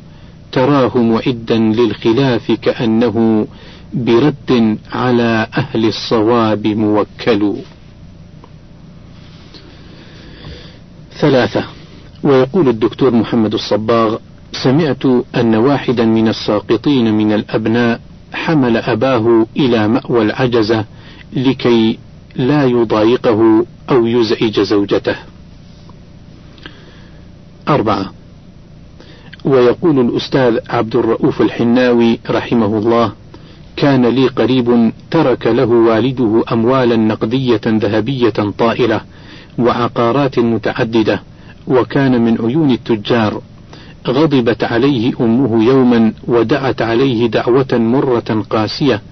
تراه 0.52 0.98
معدا 0.98 1.58
للخلاف 1.58 2.52
كأنه 2.52 3.46
برد 3.94 4.78
على 4.92 5.46
أهل 5.56 5.86
الصواب 5.86 6.66
موكل. 6.66 7.54
ثلاثة 11.20 11.64
ويقول 12.22 12.68
الدكتور 12.68 13.14
محمد 13.14 13.54
الصباغ 13.54 14.16
سمعت 14.62 15.06
أن 15.36 15.54
واحدا 15.54 16.04
من 16.04 16.28
الساقطين 16.28 17.14
من 17.14 17.32
الأبناء 17.32 18.00
حمل 18.32 18.76
أباه 18.76 19.46
إلى 19.56 19.88
مأوى 19.88 20.22
العجزة 20.22 20.84
لكي 21.32 21.98
لا 22.36 22.64
يضايقه 22.64 23.66
أو 23.90 24.06
يزعج 24.06 24.60
زوجته. 24.60 25.16
أربعة 27.68 28.12
ويقول 29.44 30.00
الأستاذ 30.00 30.58
عبد 30.70 30.96
الرؤوف 30.96 31.40
الحناوي 31.40 32.18
رحمه 32.30 32.78
الله 32.78 33.12
كان 33.76 34.06
لي 34.06 34.26
قريب 34.26 34.92
ترك 35.10 35.46
له 35.46 35.64
والده 35.66 36.44
أموالا 36.52 36.96
نقدية 36.96 37.60
ذهبية 37.66 38.52
طائلة 38.58 39.00
وعقارات 39.58 40.38
متعددة 40.38 41.22
وكان 41.66 42.24
من 42.24 42.38
عيون 42.40 42.70
التجار 42.70 43.42
غضبت 44.08 44.64
عليه 44.64 45.12
أمه 45.20 45.64
يوما 45.64 46.12
ودعت 46.28 46.82
عليه 46.82 47.26
دعوة 47.26 47.68
مرة 47.72 48.44
قاسية 48.50 49.02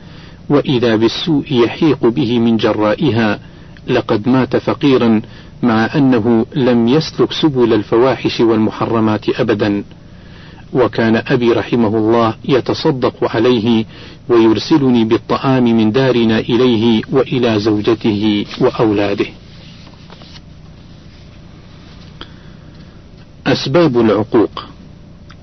وإذا 0.48 0.96
بالسوء 0.96 1.44
يحيق 1.51 2.07
به 2.07 2.38
من 2.38 2.57
جرائها 2.57 3.40
لقد 3.88 4.29
مات 4.29 4.57
فقيرا 4.57 5.22
مع 5.62 5.90
أنه 5.96 6.46
لم 6.55 6.88
يسلك 6.88 7.33
سبل 7.33 7.72
الفواحش 7.72 8.40
والمحرمات 8.40 9.29
أبدا 9.40 9.85
وكان 10.72 11.22
أبي 11.27 11.53
رحمه 11.53 11.96
الله 11.98 12.35
يتصدق 12.44 13.35
عليه 13.37 13.85
ويرسلني 14.29 15.05
بالطعام 15.05 15.64
من 15.64 15.92
دارنا 15.92 16.38
إليه 16.38 17.03
وإلى 17.12 17.59
زوجته 17.59 18.44
وأولاده. 18.61 19.27
أسباب 23.46 24.01
العقوق 24.01 24.64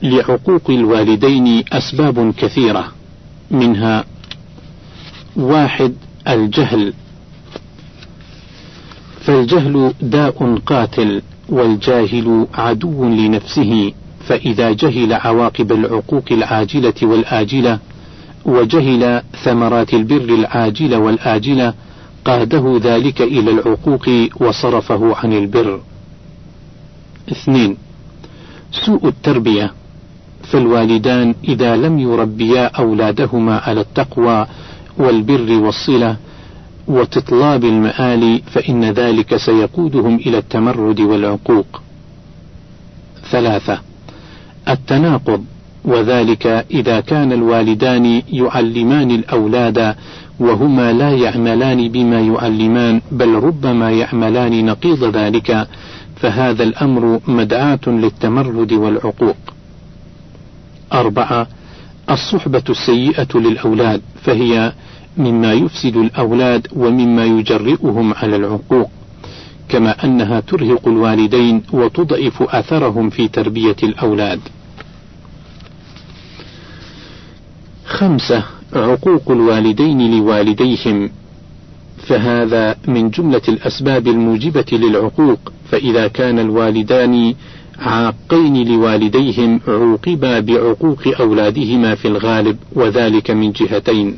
لعقوق 0.03 0.69
الوالدين 0.69 1.63
أسباب 1.71 2.33
كثيرة 2.37 2.91
منها 3.51 4.03
واحد 5.35 5.93
الجهل 6.27 6.93
فالجهل 9.21 9.93
داء 10.01 10.55
قاتل 10.65 11.21
والجاهل 11.49 12.47
عدو 12.53 13.05
لنفسه 13.05 13.93
فإذا 14.27 14.71
جهل 14.71 15.13
عواقب 15.13 15.71
العقوق 15.71 16.23
العاجلة 16.31 16.93
والآجلة 17.01 17.79
وجهل 18.45 19.21
ثمرات 19.43 19.93
البر 19.93 20.33
العاجلة 20.33 20.97
والآجلة 20.99 21.73
قاده 22.25 22.79
ذلك 22.83 23.21
إلى 23.21 23.51
العقوق 23.51 24.09
وصرفه 24.41 25.15
عن 25.15 25.33
البر. 25.33 25.81
اثنين 27.31 27.77
سوء 28.71 29.07
التربية 29.07 29.73
فالوالدان 30.51 31.35
إذا 31.43 31.75
لم 31.75 31.99
يربيا 31.99 32.65
أولادهما 32.65 33.57
على 33.57 33.81
التقوى 33.81 34.47
والبر 34.97 35.51
والصلة 35.51 36.15
وتطلاب 36.87 37.63
المآل 37.63 38.41
فإن 38.51 38.85
ذلك 38.85 39.37
سيقودهم 39.37 40.15
إلى 40.15 40.37
التمرد 40.37 40.99
والعقوق. 40.99 41.81
ثلاثة 43.31 43.79
التناقض 44.69 45.45
وذلك 45.85 46.47
إذا 46.71 46.99
كان 46.99 47.31
الوالدان 47.31 48.21
يعلمان 48.31 49.11
الأولاد 49.11 49.95
وهما 50.39 50.93
لا 50.93 51.09
يعملان 51.11 51.89
بما 51.89 52.21
يعلمان 52.21 53.01
بل 53.11 53.33
ربما 53.33 53.91
يعملان 53.91 54.65
نقيض 54.65 55.03
ذلك 55.17 55.67
فهذا 56.15 56.63
الأمر 56.63 57.19
مدعاة 57.27 57.79
للتمرد 57.87 58.73
والعقوق. 58.73 59.37
أربعة 60.93 61.47
الصحبة 62.09 62.63
السيئة 62.69 63.27
للأولاد 63.35 64.01
فهي 64.23 64.73
مما 65.17 65.53
يفسد 65.53 65.95
الأولاد 65.97 66.67
ومما 66.75 67.25
يجرئهم 67.25 68.13
على 68.13 68.35
العقوق 68.35 68.89
كما 69.69 70.03
أنها 70.03 70.39
ترهق 70.39 70.87
الوالدين 70.87 71.63
وتضعف 71.73 72.41
أثرهم 72.43 73.09
في 73.09 73.27
تربية 73.27 73.75
الأولاد. 73.83 74.39
خمسة 77.85 78.43
عقوق 78.73 79.31
الوالدين 79.31 80.17
لوالديهم 80.19 81.09
فهذا 81.97 82.75
من 82.87 83.09
جملة 83.09 83.41
الأسباب 83.47 84.07
الموجبة 84.07 84.65
للعقوق 84.71 85.39
فإذا 85.71 86.07
كان 86.07 86.39
الوالدان 86.39 87.35
عاقين 87.79 88.67
لوالديهم 88.67 89.61
عوقبا 89.67 90.39
بعقوق 90.39 91.01
أولادهما 91.19 91.95
في 91.95 92.07
الغالب 92.07 92.57
وذلك 92.71 93.31
من 93.31 93.51
جهتين 93.51 94.17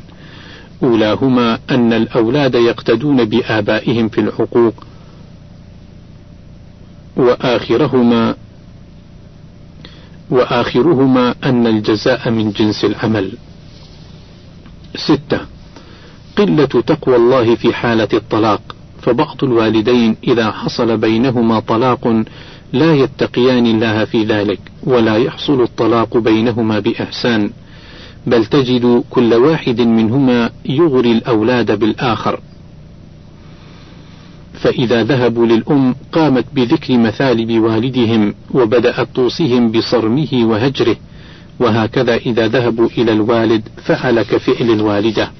أولاهما 0.82 1.58
أن 1.70 1.92
الأولاد 1.92 2.54
يقتدون 2.54 3.24
بآبائهم 3.24 4.08
في 4.08 4.20
العقوق 4.20 4.74
وآخرهما 7.16 8.34
وآخرهما 10.30 11.34
أن 11.44 11.66
الجزاء 11.66 12.30
من 12.30 12.50
جنس 12.50 12.84
العمل. 12.84 13.32
ستة 14.96 15.40
قلة 16.36 16.64
تقوى 16.64 17.16
الله 17.16 17.54
في 17.54 17.74
حالة 17.74 18.08
الطلاق، 18.14 18.60
فبعض 19.02 19.44
الوالدين 19.44 20.16
إذا 20.24 20.50
حصل 20.50 20.96
بينهما 20.96 21.60
طلاق 21.60 22.24
لا 22.72 22.94
يتقيان 22.94 23.66
الله 23.66 24.04
في 24.04 24.24
ذلك، 24.24 24.60
ولا 24.82 25.16
يحصل 25.16 25.62
الطلاق 25.62 26.16
بينهما 26.16 26.78
بإحسان، 26.78 27.50
بل 28.26 28.44
تجد 28.44 29.04
كل 29.10 29.34
واحد 29.34 29.80
منهما 29.80 30.50
يغري 30.66 31.12
الأولاد 31.12 31.78
بالآخر، 31.78 32.40
فإذا 34.60 35.04
ذهبوا 35.04 35.46
للأم 35.46 35.94
قامت 36.12 36.44
بذكر 36.54 36.98
مثالب 36.98 37.62
والدهم 37.62 38.34
وبدأت 38.54 39.08
توصيهم 39.14 39.72
بصرمه 39.72 40.28
وهجره 40.32 40.96
وهكذا 41.60 42.16
إذا 42.16 42.48
ذهبوا 42.48 42.88
إلى 42.98 43.12
الوالد 43.12 43.62
فعل 43.84 44.22
كفعل 44.22 44.70
الوالدة. 44.70 45.30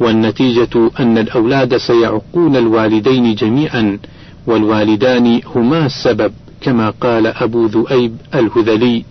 والنتيجة 0.00 0.90
أن 1.00 1.18
الأولاد 1.18 1.76
سيعقون 1.76 2.56
الوالدين 2.56 3.34
جميعا 3.34 3.98
والوالدان 4.46 5.40
هما 5.56 5.86
السبب 5.86 6.32
كما 6.60 6.90
قال 6.90 7.26
أبو 7.26 7.66
ذؤيب 7.66 8.16
الهذلي 8.34 9.04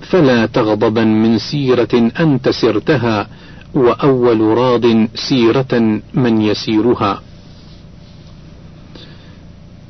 فلا 0.00 0.46
تغضبا 0.46 1.04
من 1.04 1.38
سيرة 1.38 2.10
أنت 2.20 2.48
سرتها 2.48 3.28
وأول 3.74 4.40
راض 4.40 5.06
سيرة 5.14 6.00
من 6.14 6.42
يسيرها. 6.42 7.22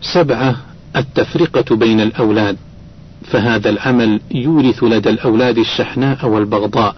سبعة 0.02 0.56
التفرقة 0.96 1.76
بين 1.76 2.00
الأولاد. 2.00 2.56
فهذا 3.24 3.70
العمل 3.70 4.20
يورث 4.30 4.84
لدى 4.84 5.10
الأولاد 5.10 5.58
الشحناء 5.58 6.26
والبغضاء 6.26 6.96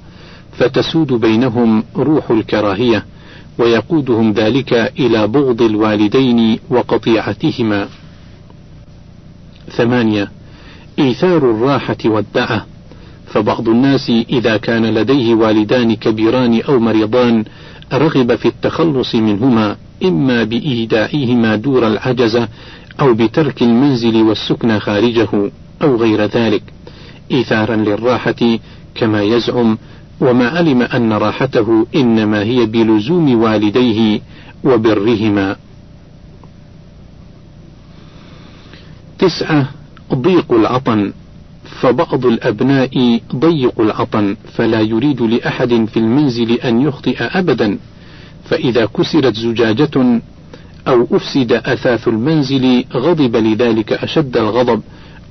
فتسود 0.58 1.12
بينهم 1.12 1.84
روح 1.96 2.30
الكراهية. 2.30 3.04
ويقودهم 3.58 4.32
ذلك 4.32 4.72
إلى 4.72 5.26
بغض 5.26 5.62
الوالدين 5.62 6.58
وقطيعتهما. 6.70 7.88
ثمانية 9.70 10.30
إيثار 10.98 11.36
الراحة 11.36 11.96
والدعة. 12.04 12.66
فبعض 13.26 13.68
الناس 13.68 14.10
إذا 14.30 14.56
كان 14.56 14.86
لديه 14.86 15.34
والدان 15.34 15.96
كبيران 15.96 16.60
أو 16.68 16.78
مريضان 16.78 17.44
رغب 17.92 18.34
في 18.34 18.48
التخلص 18.48 19.14
منهما 19.14 19.76
إما 20.04 20.44
بإيداعهما 20.44 21.56
دور 21.56 21.86
العجزة 21.86 22.48
أو 23.00 23.14
بترك 23.14 23.62
المنزل 23.62 24.16
والسكن 24.22 24.78
خارجه 24.78 25.28
أو 25.82 25.96
غير 25.96 26.24
ذلك. 26.24 26.62
إيثارا 27.32 27.76
للراحة 27.76 28.58
كما 28.94 29.22
يزعم 29.22 29.78
وما 30.20 30.48
علم 30.48 30.82
أن 30.82 31.12
راحته 31.12 31.86
إنما 31.94 32.42
هي 32.42 32.66
بلزوم 32.66 33.42
والديه 33.42 34.20
وبرهما. 34.64 35.56
تسعة 39.18 39.68
ضيق 40.14 40.52
العطن. 40.52 41.12
فبعض 41.80 42.26
الأبناء 42.26 43.20
ضيق 43.36 43.80
العطن 43.80 44.36
فلا 44.52 44.80
يريد 44.80 45.22
لأحد 45.22 45.84
في 45.92 45.96
المنزل 45.96 46.52
أن 46.52 46.80
يخطئ 46.80 47.16
أبدا. 47.20 47.78
فإذا 48.44 48.86
كسرت 48.86 49.34
زجاجة 49.36 50.20
أو 50.88 51.06
أفسد 51.12 51.52
أثاث 51.52 52.08
المنزل 52.08 52.84
غضب 52.94 53.36
لذلك 53.36 53.92
أشد 53.92 54.36
الغضب 54.36 54.82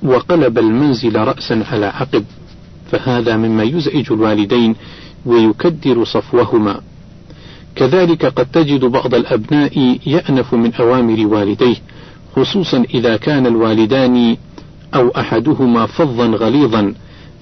وقلب 0.02 0.58
المنزل 0.58 1.16
رأسا 1.16 1.64
على 1.72 1.86
عقب. 1.86 2.24
فهذا 2.90 3.36
مما 3.36 3.62
يزعج 3.62 4.12
الوالدين 4.12 4.74
ويكدر 5.26 6.04
صفوهما. 6.04 6.80
كذلك 7.76 8.26
قد 8.26 8.46
تجد 8.46 8.84
بعض 8.84 9.14
الأبناء 9.14 9.98
يأنف 10.06 10.54
من 10.54 10.74
أوامر 10.74 11.26
والديه 11.26 11.76
خصوصا 12.36 12.84
إذا 12.94 13.16
كان 13.16 13.46
الوالدان 13.46 14.36
أو 14.94 15.08
أحدهما 15.08 15.86
فظا 15.86 16.26
غليظا 16.26 16.94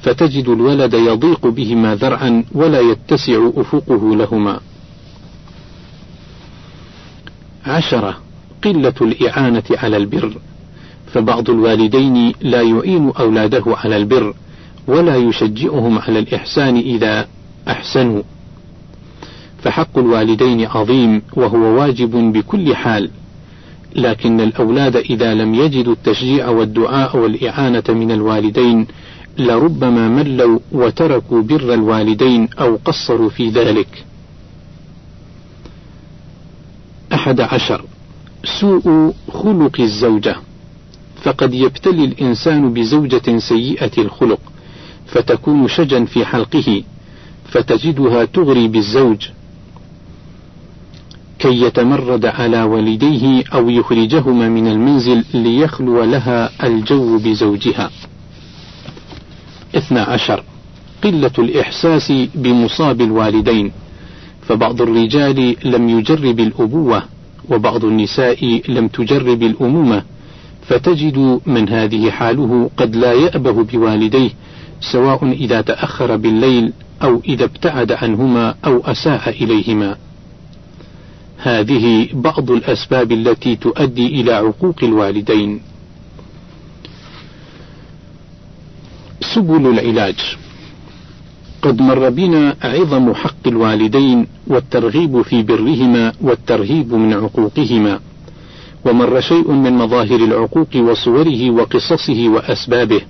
فتجد 0.02 0.48
الولد 0.48 0.94
يضيق 0.94 1.46
بهما 1.46 1.94
ذرعا 1.94 2.44
ولا 2.52 2.80
يتسع 2.80 3.50
أفقه 3.56 4.16
لهما. 4.16 4.60
عشرة 7.66 8.18
قلة 8.64 8.94
الإعانة 9.00 9.62
على 9.70 9.96
البر. 9.96 10.38
فبعض 11.12 11.50
الوالدين 11.50 12.32
لا 12.40 12.62
يعين 12.62 13.12
أولاده 13.18 13.62
على 13.66 13.96
البر 13.96 14.34
ولا 14.86 15.16
يشجعهم 15.16 15.98
على 15.98 16.18
الإحسان 16.18 16.76
إذا 16.76 17.28
أحسنوا. 17.68 18.22
فحق 19.62 19.98
الوالدين 19.98 20.66
عظيم 20.66 21.22
وهو 21.32 21.58
واجب 21.58 22.10
بكل 22.10 22.76
حال 22.76 23.10
لكن 23.96 24.40
الأولاد 24.40 24.96
إذا 24.96 25.34
لم 25.34 25.54
يجدوا 25.54 25.92
التشجيع 25.92 26.48
والدعاء 26.48 27.16
والإعانة 27.16 27.84
من 27.88 28.10
الوالدين 28.10 28.86
لربما 29.38 30.08
ملوا 30.08 30.58
وتركوا 30.72 31.42
بر 31.42 31.74
الوالدين 31.74 32.48
أو 32.60 32.78
قصروا 32.84 33.30
في 33.30 33.48
ذلك. 33.48 34.04
أحد 37.12 37.40
عشر 37.40 37.84
سوء 38.60 39.14
خلق 39.32 39.80
الزوجة. 39.80 40.36
فقد 41.22 41.54
يبتلي 41.54 42.04
الإنسان 42.04 42.72
بزوجة 42.72 43.38
سيئة 43.38 43.92
الخلق. 43.98 44.40
فتكون 45.14 45.68
شجا 45.68 46.04
في 46.04 46.26
حلقه 46.26 46.82
فتجدها 47.48 48.24
تغري 48.24 48.68
بالزوج. 48.68 49.28
كي 51.38 51.62
يتمرد 51.62 52.26
على 52.26 52.62
والديه 52.62 53.44
أو 53.54 53.70
يخرجهما 53.70 54.48
من 54.48 54.66
المنزل 54.66 55.24
ليخلو 55.34 56.04
لها 56.04 56.66
الجو 56.66 57.18
بزوجها. 57.18 57.90
اثنا 59.74 60.02
عشر. 60.02 60.44
قلة 61.04 61.32
الإحساس 61.38 62.12
بمصاب 62.34 63.00
الوالدين. 63.00 63.72
فبعض 64.48 64.82
الرجال 64.82 65.56
لم 65.64 65.88
يجرب 65.88 66.40
الأبوة 66.40 67.02
وبعض 67.50 67.84
النساء 67.84 68.62
لم 68.68 68.88
تجرب 68.88 69.42
الأمومة. 69.42 70.02
فتجد 70.66 71.40
من 71.46 71.68
هذه 71.68 72.10
حاله 72.10 72.70
قد 72.76 72.96
لا 72.96 73.12
يأبه 73.12 73.64
بوالديه 73.64 74.30
سواء 74.92 75.24
إذا 75.32 75.60
تأخر 75.60 76.16
بالليل 76.16 76.72
أو 77.02 77.22
إذا 77.28 77.44
ابتعد 77.44 77.92
عنهما 77.92 78.54
أو 78.64 78.80
أساء 78.84 79.28
إليهما. 79.28 79.96
هذه 81.38 82.08
بعض 82.12 82.50
الأسباب 82.50 83.12
التي 83.12 83.56
تؤدي 83.56 84.06
إلى 84.20 84.32
عقوق 84.32 84.76
الوالدين. 84.82 85.60
سبل 89.34 89.66
العلاج 89.66 90.36
قد 91.62 91.82
مر 91.82 92.10
بنا 92.10 92.56
عظم 92.62 93.14
حق 93.14 93.46
الوالدين 93.46 94.26
والترغيب 94.46 95.22
في 95.22 95.42
برهما 95.42 96.12
والترهيب 96.20 96.94
من 96.94 97.12
عقوقهما 97.12 98.00
ومر 98.84 99.20
شيء 99.20 99.50
من 99.50 99.72
مظاهر 99.72 100.20
العقوق 100.24 100.76
وصوره 100.76 101.50
وقصصه 101.50 102.28
وأسبابه 102.28 103.00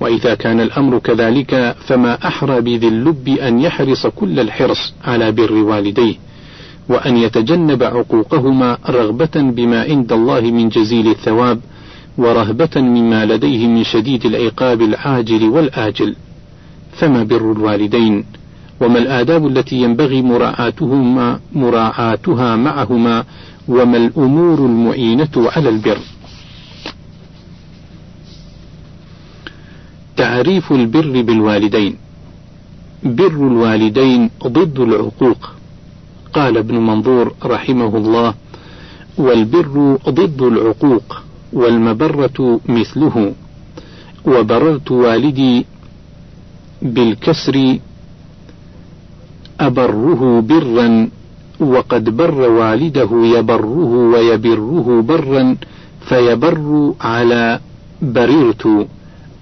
وإذا 0.00 0.34
كان 0.34 0.60
الأمر 0.60 0.98
كذلك 0.98 1.76
فما 1.86 2.26
أحرى 2.26 2.60
بذي 2.60 2.88
اللب 2.88 3.28
أن 3.28 3.60
يحرص 3.60 4.06
كل 4.06 4.40
الحرص 4.40 4.92
على 5.04 5.32
بر 5.32 5.52
والديه 5.52 6.14
وأن 6.88 7.16
يتجنب 7.16 7.82
عقوقهما 7.82 8.78
رغبة 8.88 9.30
بما 9.36 9.82
عند 9.82 10.12
الله 10.12 10.40
من 10.40 10.68
جزيل 10.68 11.08
الثواب 11.08 11.60
ورهبة 12.18 12.70
مما 12.76 13.24
لديه 13.24 13.66
من 13.66 13.84
شديد 13.84 14.26
العقاب 14.26 14.82
العاجل 14.82 15.44
والآجل. 15.48 16.16
فما 16.92 17.22
بر 17.22 17.52
الوالدين؟ 17.52 18.24
وما 18.80 18.98
الآداب 18.98 19.46
التي 19.46 19.76
ينبغي 19.76 20.22
مراعاتهما 20.22 21.40
مراعاتها 21.52 22.56
معهما؟ 22.56 23.24
وما 23.68 23.96
الأمور 23.96 24.58
المعينة 24.58 25.28
على 25.36 25.68
البر؟ 25.68 25.98
تعريف 30.16 30.72
البر 30.72 31.22
بالوالدين. 31.22 31.96
بر 33.04 33.26
الوالدين 33.26 34.30
ضد 34.46 34.78
العقوق. 34.80 35.50
قال 36.32 36.56
ابن 36.56 36.74
منظور 36.74 37.34
رحمه 37.44 37.96
الله 37.96 38.34
والبر 39.18 39.98
ضد 40.08 40.42
العقوق 40.42 41.22
والمبرة 41.52 42.60
مثله. 42.68 43.32
وبررت 44.26 44.90
والدي 44.90 45.66
بالكسر 46.82 47.78
أبره 49.60 50.40
برا 50.40 51.08
وقد 51.60 52.16
بر 52.16 52.40
والده 52.40 53.10
يبره 53.38 53.78
ويبره 54.12 55.02
برا 55.08 55.56
فيبر 56.08 56.94
على 57.00 57.60
بررت. 58.02 58.86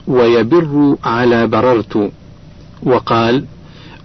ويبر 0.08 0.96
على 1.04 1.46
بررت. 1.46 2.10
وقال 2.82 3.44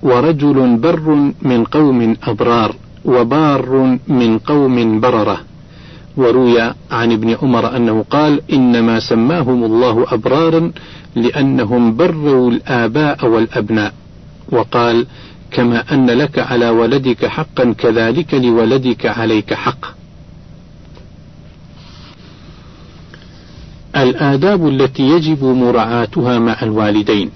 ورجل 0.04 0.78
بر 0.78 1.32
من 1.42 1.64
قوم 1.64 2.16
أبرار 2.24 2.76
وبار 3.06 3.98
من 4.08 4.40
قوم 4.40 5.00
بررة. 5.00 5.38
وروي 6.18 6.62
عن 6.92 7.12
ابن 7.12 7.36
عمر 7.42 7.76
أنه 7.76 8.06
قال 8.10 8.42
إنما 8.54 9.00
سماهم 9.00 9.64
الله 9.64 10.06
أبرارا 10.10 10.72
لأنهم 11.16 11.96
بروا 11.96 12.52
الآباء 12.52 13.26
والأبناء. 13.26 13.94
وقال 14.52 15.06
كما 15.52 15.84
أن 15.92 16.10
لك 16.10 16.40
على 16.40 16.70
ولدك 16.70 17.26
حقا 17.26 17.74
كذلك 17.74 18.34
لولدك 18.34 19.06
عليك 19.06 19.54
حق. 19.54 19.99
الآداب 24.04 24.68
التي 24.68 25.04
يجب 25.04 25.44
مراعاتها 25.44 26.40
مع 26.40 26.58
الوالدين. 26.64 27.30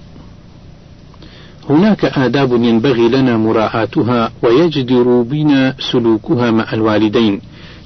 هناك 1.70 2.04
آداب 2.04 2.52
ينبغي 2.52 3.08
لنا 3.08 3.36
مراعاتها 3.36 4.32
ويجدر 4.42 5.22
بنا 5.22 5.74
سلوكها 5.92 6.50
مع 6.50 6.72
الوالدين. 6.72 7.40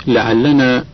لعلنا 0.06 0.84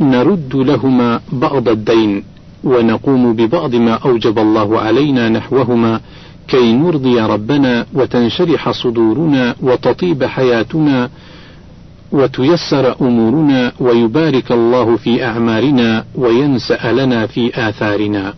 نرد 0.00 0.56
لهما 0.56 1.20
بعض 1.32 1.68
الدين 1.68 2.24
ونقوم 2.64 3.32
ببعض 3.32 3.74
ما 3.74 3.92
أوجب 3.92 4.38
الله 4.38 4.80
علينا 4.80 5.28
نحوهما 5.28 6.00
كي 6.48 6.72
نرضي 6.72 7.20
ربنا 7.20 7.86
وتنشرح 7.94 8.70
صدورنا 8.70 9.54
وتطيب 9.62 10.24
حياتنا 10.24 11.10
وتيسر 12.12 13.00
أمورنا 13.00 13.72
ويبارك 13.80 14.52
الله 14.52 14.96
في 14.96 15.24
أعمارنا 15.24 16.04
وينسأ 16.14 16.92
لنا 16.92 17.26
في 17.26 17.68
آثارنا. 17.68 18.34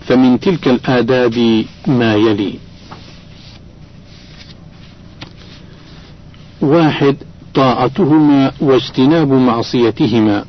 فمن 0.00 0.40
تلك 0.40 0.68
الآداب 0.68 1.64
ما 1.86 2.14
يلي. 2.14 2.54
واحد 6.60 7.16
طاعتهما 7.54 8.52
واجتناب 8.60 9.32
معصيتهما. 9.32 10.44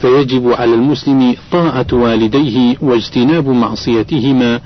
فيجب 0.00 0.52
على 0.52 0.74
المسلم 0.74 1.36
طاعة 1.52 1.86
والديه 1.92 2.76
واجتناب 2.80 3.48
معصيتهما 3.48 4.60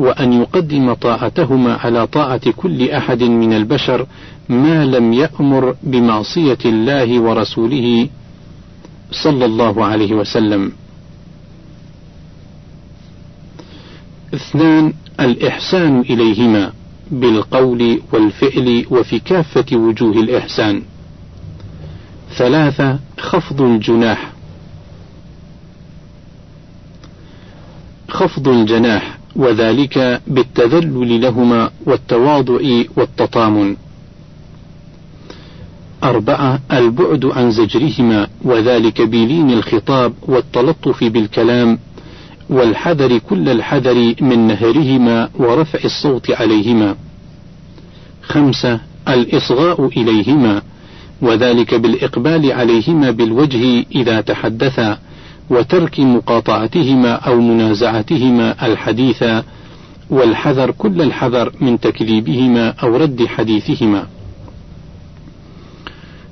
وأن 0.00 0.32
يقدم 0.32 0.92
طاعتهما 0.94 1.74
على 1.74 2.06
طاعة 2.06 2.50
كل 2.50 2.90
أحد 2.90 3.22
من 3.22 3.52
البشر 3.52 4.06
ما 4.48 4.84
لم 4.84 5.12
يأمر 5.12 5.76
بمعصية 5.82 6.58
الله 6.64 7.20
ورسوله 7.20 8.08
صلى 9.12 9.44
الله 9.44 9.84
عليه 9.84 10.14
وسلم. 10.14 10.72
اثنان 14.34 14.92
الإحسان 15.20 16.00
إليهما 16.00 16.72
بالقول 17.10 18.02
والفعل 18.12 18.86
وفي 18.90 19.18
كافة 19.18 19.76
وجوه 19.76 20.16
الإحسان. 20.16 20.82
ثلاثة 22.38 22.98
خفض 23.18 23.62
الجناح 23.62 24.32
خفض 28.08 28.48
الجناح 28.48 29.19
وذلك 29.36 30.22
بالتذلل 30.26 31.20
لهما 31.20 31.70
والتواضع 31.86 32.60
والتطامن. 32.96 33.76
أربعة 36.04 36.60
البعد 36.72 37.24
عن 37.24 37.50
زجرهما 37.50 38.28
وذلك 38.44 39.02
بلين 39.02 39.50
الخطاب 39.50 40.12
والتلطف 40.22 41.04
بالكلام 41.04 41.78
والحذر 42.50 43.18
كل 43.18 43.48
الحذر 43.48 44.14
من 44.20 44.46
نهرهما 44.46 45.28
ورفع 45.38 45.78
الصوت 45.84 46.30
عليهما. 46.30 46.96
خمسة 48.22 48.80
الإصغاء 49.08 49.86
إليهما 49.86 50.62
وذلك 51.22 51.74
بالإقبال 51.74 52.52
عليهما 52.52 53.10
بالوجه 53.10 53.84
إذا 53.94 54.20
تحدثا 54.20 54.98
وترك 55.50 56.00
مقاطعتهما 56.00 57.12
أو 57.12 57.40
منازعتهما 57.40 58.66
الحديث 58.66 59.24
والحذر 60.10 60.70
كل 60.70 61.02
الحذر 61.02 61.52
من 61.60 61.80
تكذيبهما 61.80 62.68
أو 62.82 62.96
رد 62.96 63.26
حديثهما. 63.26 64.06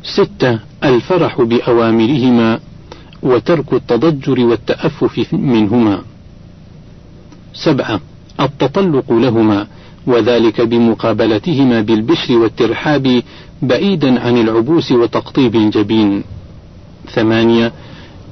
ستة 0.02 0.58
الفرح 0.84 1.42
بأوامرهما 1.42 2.60
وترك 3.22 3.72
التضجر 3.72 4.40
والتأفف 4.40 5.34
منهما. 5.34 6.02
سبعة 7.54 8.00
التطلق 8.40 9.12
لهما 9.12 9.66
وذلك 10.06 10.60
بمقابلتهما 10.60 11.80
بالبشر 11.80 12.38
والترحاب 12.38 13.22
بعيدا 13.62 14.20
عن 14.20 14.36
العبوس 14.36 14.92
وتقطيب 14.92 15.54
الجبين. 15.56 16.24
ثمانية 17.14 17.72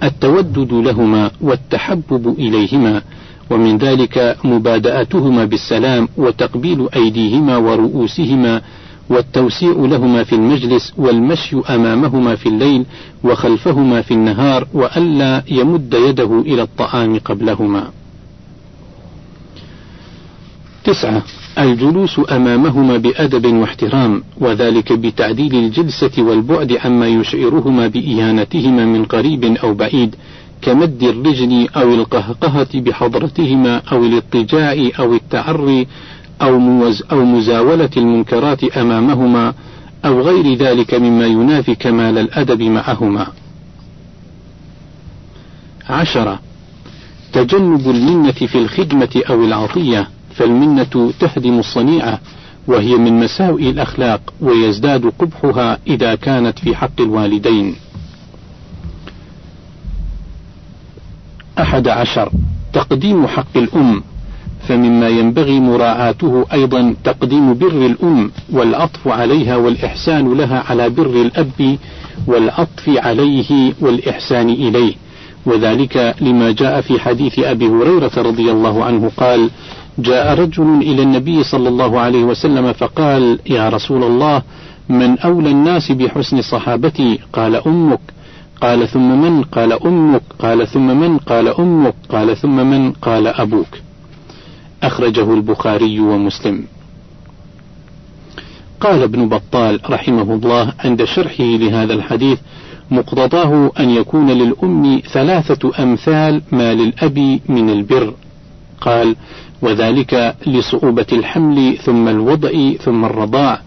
التودد 0.03 0.73
لهما 0.73 1.31
والتحبب 1.41 2.35
إليهما 2.39 3.03
ومن 3.51 3.79
ذلك 3.79 4.37
مبادأتهما 4.45 5.45
بالسلام 5.45 6.09
وتقبيل 6.17 6.89
أيديهما 6.97 7.57
ورؤوسهما 7.57 8.63
والتوسيع 9.09 9.73
لهما 9.73 10.25
في 10.25 10.35
المجلس 10.35 10.93
والمشي 10.97 11.57
أمامهما 11.61 12.37
في 12.37 12.49
الليل 12.49 12.85
وخلفهما 13.25 14.03
في 14.03 14.15
النهار 14.15 14.67
وألا 14.75 15.43
يمد 15.49 15.95
يده 15.95 16.41
إلى 16.41 16.63
الطعام 16.63 17.19
قبلهما. 17.19 17.91
تسعة 20.85 21.23
الجلوس 21.59 22.21
أمامهما 22.31 22.97
بأدب 22.97 23.47
واحترام 23.55 24.23
وذلك 24.41 24.93
بتعديل 24.93 25.55
الجلسة 25.55 26.23
والبعد 26.23 26.79
عما 26.85 27.07
يشعرهما 27.07 27.87
بإهانتهما 27.87 28.85
من 28.85 29.05
قريب 29.05 29.45
أو 29.45 29.75
بعيد 29.75 30.15
كمد 30.63 31.03
الرجل 31.03 31.69
أو 31.77 31.95
القهقهة 31.95 32.81
بحضرتهما 32.81 33.83
أو 33.93 34.05
الاضطجاع 34.05 34.89
أو 34.99 35.15
التعري 35.15 35.87
أو, 36.43 36.59
موز 36.59 37.03
أو 37.13 37.25
مزاولة 37.25 37.91
المنكرات 37.97 38.65
أمامهما 38.65 39.55
أو 40.05 40.21
غير 40.21 40.55
ذلك 40.55 40.95
مما 40.95 41.27
ينافي 41.27 41.75
كمال 41.75 42.19
الأدب 42.19 42.63
معهما. 42.63 43.27
عشرة 45.89 46.41
تجنب 47.33 47.91
المنة 47.91 48.33
في 48.33 48.59
الخدمة 48.59 49.23
أو 49.31 49.45
العطية 49.45 50.09
فالمنة 50.37 51.13
تهدم 51.21 51.59
الصنيعة 51.59 52.21
وهي 52.67 52.95
من 52.97 53.21
مساوئ 53.21 53.71
الأخلاق 53.71 54.21
ويزداد 54.41 55.13
قبحها 55.19 55.79
إذا 55.87 56.15
كانت 56.15 56.59
في 56.59 56.77
حق 56.77 57.01
الوالدين. 57.01 57.77
أحد 61.59 61.89
عشر. 61.89 62.31
تقديم 62.73 63.27
حق 63.27 63.57
الأم. 63.57 64.03
فمما 64.69 65.09
ينبغي 65.09 65.61
مراعاته 65.61 66.45
أيضا 66.53 66.95
تقديم 67.05 67.55
بر 67.55 67.87
الأم 67.87 68.31
والعطف 68.53 69.09
عليها 69.09 69.57
والإحسان 69.57 70.35
لها 70.35 70.65
على 70.69 70.89
بر 70.89 71.07
الأب 71.07 71.79
والعطف 72.27 72.89
عليه 72.89 73.73
والإحسان 73.81 74.49
إليه. 74.51 74.95
وذلك 75.47 76.15
لما 76.21 76.51
جاء 76.51 76.81
في 76.81 77.01
حديث 77.01 77.39
أبي 77.39 77.67
هريرة 77.67 78.11
رضي 78.17 78.51
الله 78.51 78.85
عنه 78.85 79.11
قال 79.17 79.51
جاء 79.99 80.35
رجل 80.35 80.83
إلى 80.83 81.03
النبي 81.03 81.43
صلى 81.45 81.69
الله 81.69 82.01
عليه 82.01 82.25
وسلم 82.25 82.73
فقال 82.73 83.39
يا 83.47 83.69
رسول 83.69 84.05
الله 84.05 84.43
من 84.89 85.19
أولى 85.19 85.51
الناس 85.51 85.93
بحسن 85.93 86.43
صحابتي؟ 86.43 87.19
قال 87.33 87.57
أمك. 87.57 88.01
قال 88.61 88.89
ثم 88.89 89.23
من؟ 89.23 89.43
قال 89.43 89.73
أمك. 89.73 90.23
قال 90.39 90.69
ثم 90.69 91.01
من؟ 91.01 91.19
قال 91.19 91.49
أمك. 91.49 91.95
قال 92.09 92.37
ثم 92.37 92.57
من؟ 92.57 92.93
قال 92.93 93.27
أبوك. 93.27 93.79
أخرجه 94.83 95.35
البخاري 95.35 96.01
ومسلم. 96.01 96.65
قال 98.81 99.03
ابن 99.03 99.29
بطال 99.29 99.81
رحمه 99.91 100.35
الله 100.35 100.73
عند 100.79 101.05
شرحه 101.05 101.45
لهذا 101.45 101.95
الحديث 101.95 102.39
مقتضاه 102.91 103.73
أن 103.81 103.91
يكون 103.91 104.31
للأم 104.31 105.03
ثلاثة 105.13 105.83
أمثال 105.83 106.43
ما 106.53 106.75
للأب 106.75 107.41
من 107.49 107.71
البر. 107.71 108.15
قال 108.81 109.17
وذلك 109.63 110.37
لصعوبة 110.47 111.07
الحمل 111.13 111.79
ثم 111.79 112.09
الوضع 112.09 112.73
ثم 112.85 113.05
الرضاع 113.05 113.61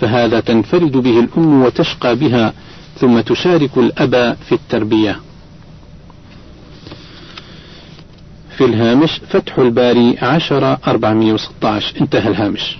فهذا 0.00 0.40
تنفرد 0.40 0.92
به 0.92 1.20
الأم 1.20 1.62
وتشقى 1.62 2.16
بها 2.16 2.52
ثم 2.98 3.20
تشارك 3.20 3.70
الأب 3.78 4.36
في 4.48 4.52
التربية. 4.54 5.20
في 8.56 8.64
الهامش 8.64 9.20
فتح 9.28 9.58
الباري 9.58 10.18
عشرة 10.22 10.78
أربعمائة 10.86 11.32
وستة 11.32 11.78
انتهى 12.00 12.28
الهامش. 12.28 12.78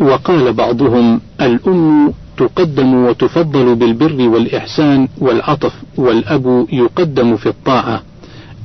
وقال 0.00 0.52
بعضهم 0.52 1.20
الأم 1.40 2.12
تقدم 2.36 2.94
وتفضل 2.94 3.74
بالبر 3.74 4.28
والإحسان 4.28 5.08
والعطف 5.18 5.72
والأب 5.96 6.66
يقدم 6.72 7.36
في 7.36 7.46
الطاعة. 7.48 8.02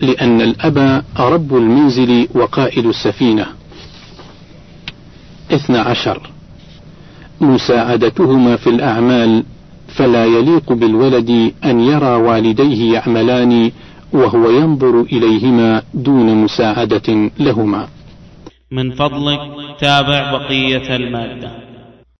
لأن 0.01 0.41
الأب 0.41 1.03
رب 1.19 1.55
المنزل 1.55 2.27
وقائد 2.35 2.85
السفينة. 2.85 3.45
اثنى 5.51 5.77
عشر. 5.77 6.29
مساعدتهما 7.41 8.55
في 8.55 8.69
الأعمال 8.69 9.43
فلا 9.87 10.25
يليق 10.25 10.73
بالولد 10.73 11.53
أن 11.65 11.79
يرى 11.79 12.15
والديه 12.15 12.93
يعملان 12.93 13.71
وهو 14.13 14.49
ينظر 14.49 15.01
إليهما 15.01 15.83
دون 15.93 16.43
مساعدة 16.43 17.31
لهما. 17.39 17.87
من 18.71 18.91
فضلك 18.91 19.39
تابع 19.79 20.31
بقية 20.31 20.95
المادة. 20.95 21.66